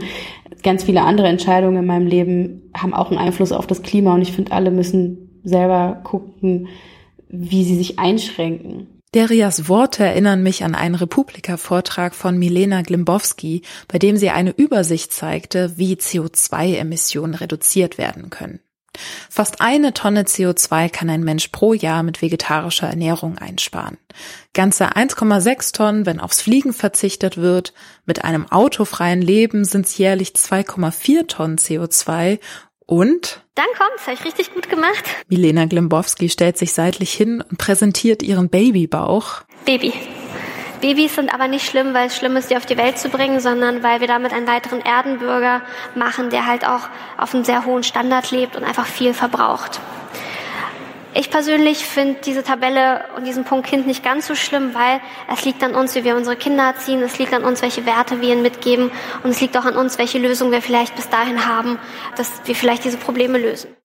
ganz 0.64 0.84
viele 0.84 1.02
andere 1.02 1.28
Entscheidungen 1.28 1.78
in 1.78 1.86
meinem 1.86 2.08
Leben 2.08 2.70
haben 2.76 2.94
auch 2.94 3.10
einen 3.10 3.20
Einfluss 3.20 3.52
auf 3.52 3.68
das 3.68 3.82
Klima 3.82 4.14
und 4.14 4.22
ich 4.22 4.32
finde, 4.32 4.52
alle 4.52 4.72
müssen 4.72 5.40
selber 5.44 6.02
gucken, 6.04 6.68
wie 7.30 7.64
sie 7.64 7.76
sich 7.76 7.98
einschränken. 7.98 8.88
Derias 9.13 9.67
Worte 9.67 10.06
erinnern 10.06 10.41
mich 10.41 10.63
an 10.63 10.74
einen 10.74 10.95
Republika-Vortrag 10.95 12.15
von 12.15 12.39
Milena 12.39 12.82
Glimbowski, 12.82 13.62
bei 13.89 14.00
dem 14.00 14.15
sie 14.15 14.30
eine 14.30 14.52
Übersicht 14.52 15.12
zeigte, 15.12 15.78
wie 15.78 15.95
CO2-Emissionen 15.95 17.36
reduziert 17.36 17.97
werden 17.97 18.30
können. 18.30 18.62
Fast 19.30 19.60
eine 19.60 19.93
Tonne 19.93 20.24
CO2 20.24 20.89
kann 20.89 21.10
ein 21.10 21.24
Mensch 21.24 21.50
pro 21.50 21.74
Jahr 21.74 22.04
mit 22.04 22.21
vegetarischer 22.21 22.88
Ernährung 22.88 23.38
einsparen. 23.38 23.97
Ganze 24.54 24.95
1,6 24.95 25.74
Tonnen, 25.74 26.06
wenn 26.06 26.19
aufs 26.19 26.41
Fliegen 26.41 26.74
verzichtet 26.74 27.38
wird. 27.38 27.74
Mit 28.06 28.24
einem 28.24 28.50
autofreien 28.50 29.21
Leben 29.21 29.65
sind 29.65 29.86
es 29.86 29.97
jährlich 29.97 30.32
2,4 30.32 31.28
Tonnen 31.28 31.58
CO2 31.58 32.39
und? 32.86 33.41
Dann 33.56 33.65
kommt's, 33.78 34.08
habe 34.08 34.13
ich 34.13 34.26
richtig 34.26 34.54
gut 34.54 34.70
gemacht. 34.70 35.04
Milena 35.28 35.65
Glimbowski 35.65 36.30
stellt 36.30 36.58
sich 36.58 36.74
seitlich 36.74 37.13
hin 37.13 37.41
und 37.41 37.58
präsentiert 37.58 38.24
ihren 38.24 38.50
Babybauch. 38.50 39.41
Baby. 39.65 39.94
Babys 40.82 41.15
sind 41.15 41.32
aber 41.32 41.48
nicht 41.48 41.65
schlimm, 41.65 41.94
weil 41.94 42.08
es 42.08 42.17
schlimm 42.17 42.36
ist, 42.36 42.50
die 42.50 42.58
auf 42.58 42.65
die 42.65 42.78
Welt 42.78 42.98
zu 42.98 43.10
bringen, 43.10 43.39
sondern 43.39 43.84
weil 43.84 44.02
wir 44.02 44.08
damit 44.08 44.34
einen 44.34 44.48
weiteren 44.48 44.82
Erdenbürger 44.82 45.62
machen, 45.94 46.32
der 46.32 46.48
halt 46.48 46.65
auch 46.65 46.89
auf 47.17 47.36
einem 47.36 47.44
sehr 47.44 47.65
hohen 47.65 47.84
Standard 47.84 48.32
lebt 48.32 48.56
und 48.56 48.63
einfach 48.63 48.88
viel 48.88 49.13
verbraucht. 49.13 49.80
Ich 51.13 51.30
persönlich 51.30 51.86
finde 51.86 52.21
diese 52.26 52.41
Tabelle 52.41 53.04
und 53.17 53.28
diesen 53.28 53.43
Punkt 53.43 53.67
Kind 53.67 53.86
nicht 53.86 54.02
ganz 54.02 54.28
so 54.28 54.36
schlimm, 54.36 54.74
weil 54.74 55.02
es 55.32 55.43
liegt 55.43 55.62
an 55.62 55.76
uns, 55.76 55.93
wie 55.93 56.06
wir 56.06 56.15
unsere 56.15 56.38
Kinder 56.38 56.63
erziehen, 56.63 57.02
es 57.02 57.19
liegt 57.19 57.34
an 57.34 57.43
uns, 57.43 57.62
welche 57.62 57.86
Werte 57.86 58.21
wir 58.21 58.32
ihnen 58.32 58.41
mitgeben 58.41 58.91
und 59.24 59.30
es 59.30 59.41
liegt 59.41 59.58
auch 59.58 59.65
an 59.65 59.76
uns, 59.76 59.97
welche 59.97 60.19
Lösungen 60.19 60.54
wir 60.54 60.62
vielleicht 60.62 60.95
bis 60.95 61.10
dahin 61.10 61.45
haben, 61.45 61.80
dass 62.15 62.30
wir 62.45 62.56
vielleicht 62.56 62.86
diese 62.86 62.97
Probleme 62.97 63.38
lösen. 63.38 63.76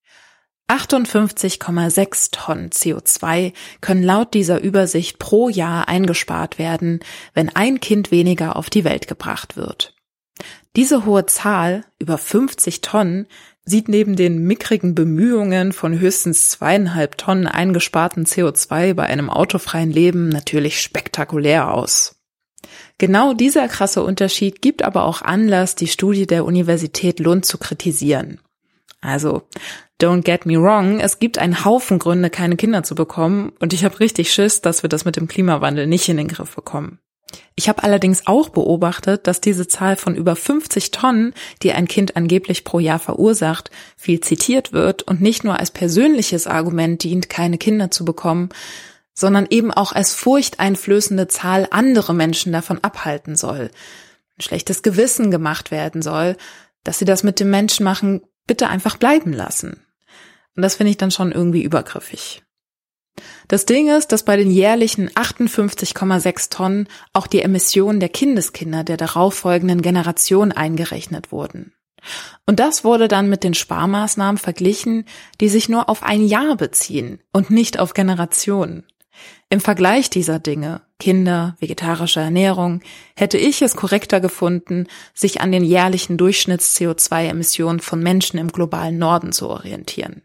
58,6 0.68 2.30
Tonnen 2.30 2.70
CO2 2.70 3.52
können 3.80 4.02
laut 4.04 4.32
dieser 4.32 4.60
Übersicht 4.60 5.18
pro 5.18 5.48
Jahr 5.48 5.88
eingespart 5.88 6.58
werden, 6.58 7.00
wenn 7.34 7.54
ein 7.54 7.80
Kind 7.80 8.12
weniger 8.12 8.54
auf 8.54 8.70
die 8.70 8.84
Welt 8.84 9.08
gebracht 9.08 9.56
wird. 9.56 9.94
Diese 10.76 11.04
hohe 11.06 11.26
Zahl, 11.26 11.84
über 11.98 12.18
50 12.18 12.82
Tonnen, 12.82 13.26
sieht 13.66 13.88
neben 13.88 14.14
den 14.14 14.44
mickrigen 14.44 14.94
Bemühungen 14.94 15.72
von 15.72 15.98
höchstens 15.98 16.50
zweieinhalb 16.50 17.18
Tonnen 17.18 17.48
eingesparten 17.48 18.24
CO2 18.24 18.94
bei 18.94 19.04
einem 19.04 19.28
autofreien 19.28 19.90
Leben 19.90 20.28
natürlich 20.28 20.80
spektakulär 20.80 21.74
aus. 21.74 22.14
Genau 22.98 23.34
dieser 23.34 23.68
krasse 23.68 24.02
Unterschied 24.02 24.62
gibt 24.62 24.82
aber 24.82 25.04
auch 25.04 25.20
Anlass, 25.20 25.74
die 25.74 25.88
Studie 25.88 26.26
der 26.26 26.44
Universität 26.44 27.18
Lund 27.18 27.44
zu 27.44 27.58
kritisieren. 27.58 28.40
Also, 29.00 29.42
don't 30.00 30.22
get 30.22 30.46
me 30.46 30.60
wrong, 30.60 31.00
es 31.00 31.18
gibt 31.18 31.38
einen 31.38 31.64
Haufen 31.64 31.98
Gründe, 31.98 32.30
keine 32.30 32.56
Kinder 32.56 32.82
zu 32.82 32.94
bekommen, 32.94 33.52
und 33.58 33.72
ich 33.72 33.84
habe 33.84 34.00
richtig 34.00 34.32
Schiss, 34.32 34.62
dass 34.62 34.82
wir 34.82 34.88
das 34.88 35.04
mit 35.04 35.16
dem 35.16 35.28
Klimawandel 35.28 35.86
nicht 35.86 36.08
in 36.08 36.16
den 36.16 36.28
Griff 36.28 36.54
bekommen. 36.54 36.98
Ich 37.54 37.68
habe 37.68 37.82
allerdings 37.82 38.26
auch 38.26 38.50
beobachtet, 38.50 39.26
dass 39.26 39.40
diese 39.40 39.66
Zahl 39.66 39.96
von 39.96 40.14
über 40.14 40.36
50 40.36 40.90
Tonnen, 40.90 41.34
die 41.62 41.72
ein 41.72 41.88
Kind 41.88 42.16
angeblich 42.16 42.64
pro 42.64 42.78
Jahr 42.78 42.98
verursacht, 42.98 43.70
viel 43.96 44.20
zitiert 44.20 44.72
wird 44.72 45.02
und 45.02 45.20
nicht 45.20 45.42
nur 45.42 45.58
als 45.58 45.70
persönliches 45.70 46.46
Argument 46.46 47.02
dient, 47.02 47.28
keine 47.28 47.58
Kinder 47.58 47.90
zu 47.90 48.04
bekommen, 48.04 48.50
sondern 49.14 49.46
eben 49.48 49.72
auch 49.72 49.92
als 49.92 50.12
furchteinflößende 50.12 51.26
Zahl 51.28 51.66
andere 51.70 52.14
Menschen 52.14 52.52
davon 52.52 52.84
abhalten 52.84 53.34
soll, 53.34 53.70
ein 54.38 54.42
schlechtes 54.42 54.82
Gewissen 54.82 55.30
gemacht 55.30 55.70
werden 55.70 56.02
soll, 56.02 56.36
dass 56.84 56.98
sie 56.98 57.06
das 57.06 57.22
mit 57.22 57.40
dem 57.40 57.50
Menschen 57.50 57.84
machen, 57.84 58.20
bitte 58.46 58.68
einfach 58.68 58.98
bleiben 58.98 59.32
lassen. 59.32 59.80
Und 60.54 60.62
das 60.62 60.76
finde 60.76 60.90
ich 60.90 60.98
dann 60.98 61.10
schon 61.10 61.32
irgendwie 61.32 61.62
übergriffig. 61.62 62.45
Das 63.48 63.66
Ding 63.66 63.88
ist, 63.88 64.12
dass 64.12 64.24
bei 64.24 64.36
den 64.36 64.50
jährlichen 64.50 65.10
58,6 65.10 66.50
Tonnen 66.50 66.88
auch 67.12 67.26
die 67.26 67.42
Emissionen 67.42 68.00
der 68.00 68.08
Kindeskinder 68.08 68.84
der 68.84 68.96
darauffolgenden 68.96 69.82
Generation 69.82 70.52
eingerechnet 70.52 71.32
wurden. 71.32 71.72
Und 72.46 72.60
das 72.60 72.84
wurde 72.84 73.08
dann 73.08 73.28
mit 73.28 73.42
den 73.42 73.54
Sparmaßnahmen 73.54 74.38
verglichen, 74.38 75.04
die 75.40 75.48
sich 75.48 75.68
nur 75.68 75.88
auf 75.88 76.02
ein 76.02 76.24
Jahr 76.24 76.56
beziehen 76.56 77.20
und 77.32 77.50
nicht 77.50 77.78
auf 77.78 77.94
Generationen. 77.94 78.84
Im 79.48 79.60
Vergleich 79.60 80.10
dieser 80.10 80.38
Dinge, 80.38 80.82
Kinder, 80.98 81.56
vegetarische 81.60 82.20
Ernährung, 82.20 82.80
hätte 83.16 83.38
ich 83.38 83.62
es 83.62 83.76
korrekter 83.76 84.20
gefunden, 84.20 84.86
sich 85.14 85.40
an 85.40 85.52
den 85.52 85.64
jährlichen 85.64 86.16
Durchschnitts-CO2-Emissionen 86.18 87.80
von 87.80 88.02
Menschen 88.02 88.38
im 88.38 88.48
globalen 88.48 88.98
Norden 88.98 89.32
zu 89.32 89.48
orientieren. 89.48 90.22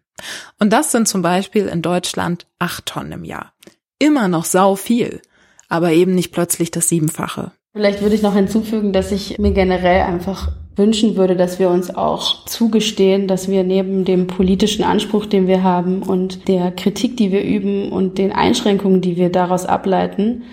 Und 0.59 0.71
das 0.71 0.91
sind 0.91 1.07
zum 1.07 1.21
Beispiel 1.21 1.67
in 1.67 1.81
Deutschland 1.81 2.45
acht 2.59 2.85
Tonnen 2.85 3.11
im 3.11 3.23
Jahr. 3.23 3.53
Immer 3.99 4.27
noch 4.27 4.45
sau 4.45 4.75
viel, 4.75 5.21
aber 5.69 5.91
eben 5.91 6.15
nicht 6.15 6.31
plötzlich 6.31 6.71
das 6.71 6.89
Siebenfache. 6.89 7.51
Vielleicht 7.73 8.01
würde 8.01 8.15
ich 8.15 8.21
noch 8.21 8.35
hinzufügen, 8.35 8.91
dass 8.91 9.11
ich 9.11 9.37
mir 9.37 9.51
generell 9.51 10.01
einfach 10.01 10.51
wünschen 10.75 11.15
würde, 11.15 11.35
dass 11.35 11.59
wir 11.59 11.69
uns 11.69 11.93
auch 11.93 12.45
zugestehen, 12.45 13.27
dass 13.27 13.49
wir 13.49 13.63
neben 13.63 14.03
dem 14.03 14.27
politischen 14.27 14.83
Anspruch, 14.83 15.25
den 15.25 15.47
wir 15.47 15.63
haben 15.63 16.01
und 16.01 16.47
der 16.47 16.71
Kritik, 16.71 17.17
die 17.17 17.31
wir 17.31 17.43
üben 17.43 17.91
und 17.91 18.17
den 18.17 18.31
Einschränkungen, 18.31 19.01
die 19.01 19.15
wir 19.15 19.31
daraus 19.31 19.65
ableiten, 19.65 20.43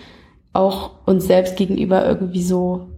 auch 0.53 1.07
uns 1.07 1.27
selbst 1.27 1.57
gegenüber 1.57 2.07
irgendwie 2.07 2.43
so 2.43 2.89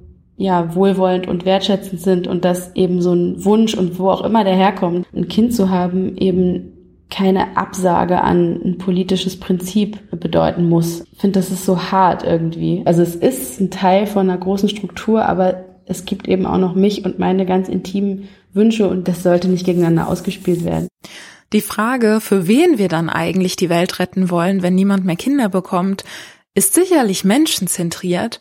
ja, 0.40 0.74
wohlwollend 0.74 1.29
und 1.29 1.44
wertschätzend 1.44 2.00
sind 2.00 2.26
und 2.26 2.46
dass 2.46 2.74
eben 2.74 3.03
so 3.03 3.12
ein 3.12 3.44
Wunsch 3.44 3.74
und 3.74 3.98
wo 3.98 4.09
auch 4.09 4.24
immer 4.24 4.42
der 4.42 4.57
herkommt, 4.57 5.07
ein 5.14 5.29
Kind 5.29 5.55
zu 5.55 5.68
haben, 5.68 6.16
eben 6.16 6.72
keine 7.11 7.59
Absage 7.59 8.22
an 8.22 8.59
ein 8.64 8.79
politisches 8.79 9.38
Prinzip 9.38 9.98
bedeuten 10.18 10.66
muss. 10.66 11.05
Ich 11.12 11.20
finde, 11.20 11.40
das 11.40 11.50
ist 11.50 11.66
so 11.66 11.90
hart 11.90 12.24
irgendwie. 12.24 12.81
Also 12.87 13.03
es 13.03 13.16
ist 13.16 13.61
ein 13.61 13.70
Teil 13.70 14.07
von 14.07 14.31
einer 14.31 14.38
großen 14.38 14.70
Struktur, 14.70 15.26
aber 15.26 15.62
es 15.85 16.07
gibt 16.07 16.26
eben 16.26 16.46
auch 16.46 16.57
noch 16.57 16.74
mich 16.74 17.05
und 17.05 17.18
meine 17.18 17.44
ganz 17.44 17.68
intimen 17.68 18.29
Wünsche 18.55 18.88
und 18.88 19.09
das 19.09 19.22
sollte 19.22 19.46
nicht 19.46 19.66
gegeneinander 19.66 20.09
ausgespielt 20.09 20.64
werden. 20.64 20.88
Die 21.53 21.61
Frage, 21.61 22.20
für 22.22 22.48
wen 22.48 22.79
wir 22.79 22.88
dann 22.88 23.11
eigentlich 23.11 23.57
die 23.57 23.68
Welt 23.68 23.98
retten 23.98 24.31
wollen, 24.31 24.62
wenn 24.62 24.74
niemand 24.74 25.05
mehr 25.05 25.16
Kinder 25.16 25.50
bekommt, 25.50 26.05
ist 26.55 26.72
sicherlich 26.72 27.24
menschenzentriert, 27.24 28.40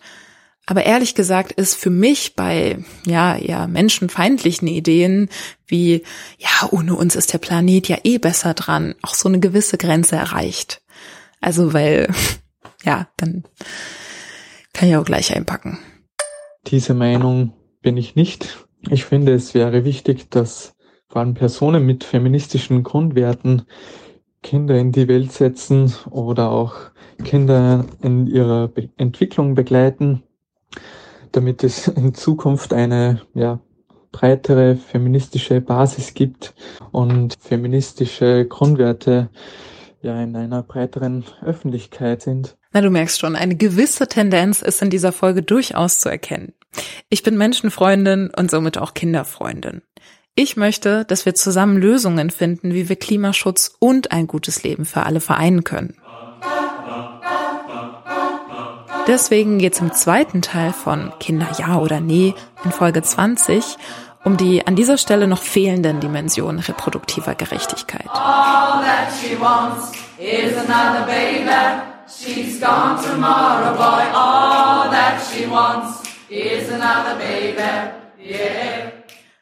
aber 0.70 0.86
ehrlich 0.86 1.16
gesagt 1.16 1.52
ist 1.54 1.74
für 1.74 1.90
mich 1.90 2.36
bei, 2.36 2.78
ja, 3.08 3.36
eher 3.36 3.68
menschenfeindlichen 3.68 4.68
Ideen 4.68 5.30
wie, 5.66 6.04
ja, 6.38 6.70
ohne 6.70 6.94
uns 6.94 7.16
ist 7.16 7.34
der 7.34 7.40
Planet 7.40 7.88
ja 7.88 7.98
eh 8.04 8.20
besser 8.20 8.54
dran, 8.54 8.94
auch 9.02 9.16
so 9.16 9.28
eine 9.28 9.40
gewisse 9.40 9.80
Grenze 9.80 10.16
erreicht. 10.16 10.84
Also, 11.42 11.74
weil, 11.74 12.14
ja, 12.84 13.08
dann 13.18 13.46
kann 14.72 14.90
ich 14.90 14.96
auch 14.96 15.06
gleich 15.06 15.36
einpacken. 15.36 15.80
Diese 16.68 16.94
Meinung 16.94 17.54
bin 17.82 17.98
ich 17.98 18.16
nicht. 18.16 18.68
Ich 18.92 19.06
finde, 19.06 19.34
es 19.34 19.56
wäre 19.56 19.86
wichtig, 19.86 20.30
dass 20.30 20.76
vor 21.08 21.22
allem 21.22 21.34
Personen 21.34 21.84
mit 21.84 22.04
feministischen 22.04 22.84
Grundwerten 22.84 23.64
Kinder 24.44 24.78
in 24.78 24.92
die 24.92 25.08
Welt 25.08 25.32
setzen 25.32 25.96
oder 26.12 26.52
auch 26.52 26.76
Kinder 27.24 27.86
in 28.04 28.28
ihrer 28.28 28.72
Entwicklung 28.98 29.56
begleiten, 29.56 30.22
damit 31.32 31.64
es 31.64 31.88
in 31.88 32.14
Zukunft 32.14 32.74
eine 32.74 33.22
ja, 33.34 33.60
breitere 34.12 34.76
feministische 34.76 35.62
Basis 35.62 36.14
gibt 36.14 36.54
und 36.92 37.38
feministische 37.40 38.46
Grundwerte 38.46 39.30
ja 40.02 40.22
in 40.22 40.36
einer 40.36 40.64
breiteren 40.64 41.26
Öffentlichkeit 41.44 42.22
sind. 42.22 42.58
Na, 42.72 42.82
du 42.82 42.90
merkst 42.90 43.20
schon, 43.20 43.36
eine 43.36 43.56
gewisse 43.56 44.08
Tendenz 44.08 44.62
ist 44.62 44.82
in 44.82 44.90
dieser 44.90 45.12
Folge 45.12 45.44
durchaus 45.44 46.00
zu 46.00 46.10
erkennen. 46.10 46.54
Ich 47.10 47.24
bin 47.24 47.38
Menschenfreundin 47.38 48.32
und 48.36 48.52
somit 48.52 48.78
auch 48.78 48.94
Kinderfreundin. 48.94 49.82
Ich 50.36 50.56
möchte, 50.56 51.04
dass 51.06 51.26
wir 51.26 51.36
zusammen 51.36 51.78
Lösungen 51.78 52.30
finden, 52.30 52.74
wie 52.74 52.88
wir 52.88 52.96
Klimaschutz 52.96 53.76
und 53.80 54.12
ein 54.12 54.28
gutes 54.28 54.64
Leben 54.64 54.86
für 54.86 55.04
alle 55.04 55.20
vereinen 55.20 55.64
können. 55.64 55.96
Deswegen 59.10 59.58
geht 59.58 59.74
es 59.74 59.80
im 59.80 59.92
zweiten 59.92 60.44
Teil 60.44 60.72
von 60.72 61.12
Kinder 61.20 61.48
ja 61.58 61.80
oder 61.80 62.00
nee 62.00 62.36
in 62.64 62.72
Folge 62.72 63.02
20 63.02 63.76
um 64.24 64.38
die 64.38 64.68
an 64.68 64.76
dieser 64.76 65.00
Stelle 65.00 65.28
noch 65.28 65.42
fehlenden 65.42 66.00
Dimensionen 66.00 66.60
reproduktiver 66.60 67.34
Gerechtigkeit. 67.34 68.06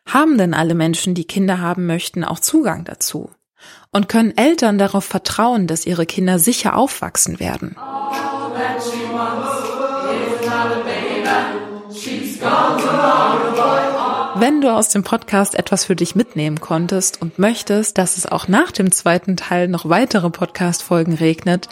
Haben 0.05 0.37
denn 0.37 0.53
alle 0.53 0.75
Menschen, 0.75 1.13
die 1.13 1.25
Kinder 1.25 1.59
haben 1.59 1.85
möchten, 1.87 2.23
auch 2.23 2.39
Zugang 2.39 2.85
dazu? 2.85 3.31
Und 3.91 4.07
können 4.07 4.37
Eltern 4.37 4.77
darauf 4.77 5.03
vertrauen, 5.03 5.67
dass 5.67 5.85
ihre 5.85 6.05
Kinder 6.05 6.39
sicher 6.39 6.77
aufwachsen 6.77 7.41
werden? 7.41 7.75
Wenn 14.39 14.61
du 14.61 14.71
aus 14.71 14.89
dem 14.89 15.03
Podcast 15.03 15.55
etwas 15.55 15.85
für 15.85 15.95
dich 15.95 16.15
mitnehmen 16.15 16.61
konntest 16.61 17.19
und 17.21 17.39
möchtest, 17.39 17.97
dass 17.97 18.17
es 18.17 18.27
auch 18.27 18.47
nach 18.47 18.71
dem 18.71 18.91
zweiten 18.91 19.35
Teil 19.35 19.67
noch 19.67 19.89
weitere 19.89 20.29
Podcast-Folgen 20.29 21.15
regnet, 21.15 21.67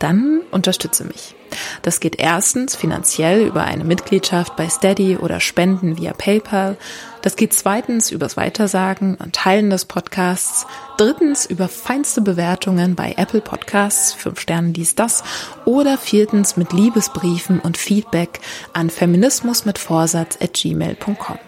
dann 0.00 0.40
unterstütze 0.50 1.04
mich. 1.04 1.36
Das 1.82 2.00
geht 2.00 2.18
erstens 2.18 2.74
finanziell 2.74 3.46
über 3.46 3.62
eine 3.62 3.84
Mitgliedschaft 3.84 4.56
bei 4.56 4.68
Steady 4.68 5.16
oder 5.16 5.38
Spenden 5.38 5.96
via 5.96 6.12
PayPal. 6.12 6.76
Das 7.22 7.36
geht 7.36 7.52
zweitens 7.52 8.10
übers 8.10 8.36
Weitersagen 8.36 9.14
und 9.14 9.34
Teilen 9.34 9.70
des 9.70 9.84
Podcasts. 9.84 10.66
Drittens 10.96 11.46
über 11.46 11.68
feinste 11.68 12.20
Bewertungen 12.20 12.96
bei 12.96 13.14
Apple 13.16 13.40
Podcasts, 13.40 14.12
fünf 14.12 14.40
Sternen 14.40 14.72
dies, 14.72 14.96
das. 14.96 15.22
Oder 15.64 15.96
viertens 15.96 16.56
mit 16.56 16.72
Liebesbriefen 16.72 17.60
und 17.60 17.78
Feedback 17.78 18.40
an 18.72 18.90
feminismus 18.90 19.64
mit 19.64 19.78
Vorsatz 19.78 20.36
at 20.40 20.54
gmail.com. 20.54 21.38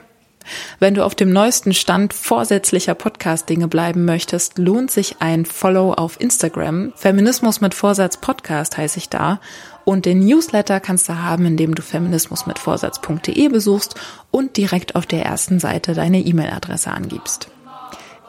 Wenn 0.78 0.94
du 0.94 1.04
auf 1.04 1.14
dem 1.14 1.32
neuesten 1.32 1.74
Stand 1.74 2.14
vorsätzlicher 2.14 2.94
Podcast-Dinge 2.94 3.68
bleiben 3.68 4.04
möchtest, 4.04 4.58
lohnt 4.58 4.90
sich 4.90 5.16
ein 5.20 5.44
Follow 5.44 5.92
auf 5.92 6.20
Instagram. 6.20 6.92
Feminismus 6.96 7.60
mit 7.60 7.74
Vorsatz 7.74 8.16
Podcast 8.16 8.76
heiße 8.78 8.98
ich 8.98 9.08
da. 9.08 9.40
Und 9.84 10.06
den 10.06 10.24
Newsletter 10.24 10.80
kannst 10.80 11.08
du 11.08 11.18
haben, 11.18 11.46
indem 11.46 11.74
du 11.74 11.82
feminismusmitvorsatz.de 11.82 13.48
besuchst 13.48 13.94
und 14.30 14.56
direkt 14.56 14.94
auf 14.94 15.06
der 15.06 15.24
ersten 15.24 15.58
Seite 15.58 15.94
deine 15.94 16.20
E-Mail-Adresse 16.20 16.90
angibst. 16.90 17.48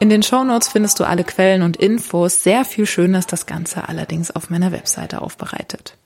In 0.00 0.08
den 0.08 0.22
Shownotes 0.24 0.68
findest 0.68 0.98
du 0.98 1.04
alle 1.04 1.22
Quellen 1.22 1.62
und 1.62 1.76
Infos. 1.76 2.42
Sehr 2.42 2.64
viel 2.64 2.86
Schönes 2.86 3.26
das 3.28 3.46
Ganze 3.46 3.88
allerdings 3.88 4.30
auf 4.32 4.50
meiner 4.50 4.72
Webseite 4.72 5.22
aufbereitet. 5.22 5.96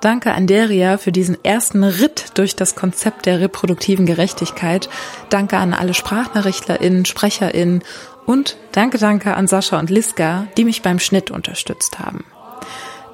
Danke 0.00 0.32
an 0.32 0.46
Deria 0.46 0.96
für 0.96 1.10
diesen 1.10 1.42
ersten 1.44 1.82
Ritt 1.82 2.32
durch 2.34 2.54
das 2.54 2.76
Konzept 2.76 3.26
der 3.26 3.40
reproduktiven 3.40 4.06
Gerechtigkeit. 4.06 4.88
Danke 5.28 5.56
an 5.56 5.74
alle 5.74 5.94
SprachnachrichtlerInnen, 5.94 7.04
SprecherInnen 7.04 7.82
und 8.26 8.56
danke, 8.72 8.98
danke 8.98 9.34
an 9.34 9.46
Sascha 9.48 9.78
und 9.78 9.90
Liska, 9.90 10.46
die 10.56 10.64
mich 10.64 10.82
beim 10.82 10.98
Schnitt 10.98 11.30
unterstützt 11.30 11.98
haben. 11.98 12.24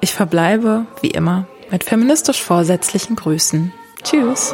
Ich 0.01 0.13
verbleibe, 0.13 0.85
wie 1.01 1.09
immer, 1.09 1.47
mit 1.71 1.83
feministisch 1.83 2.41
vorsätzlichen 2.41 3.15
Grüßen. 3.15 3.73
Tschüss. 4.03 4.53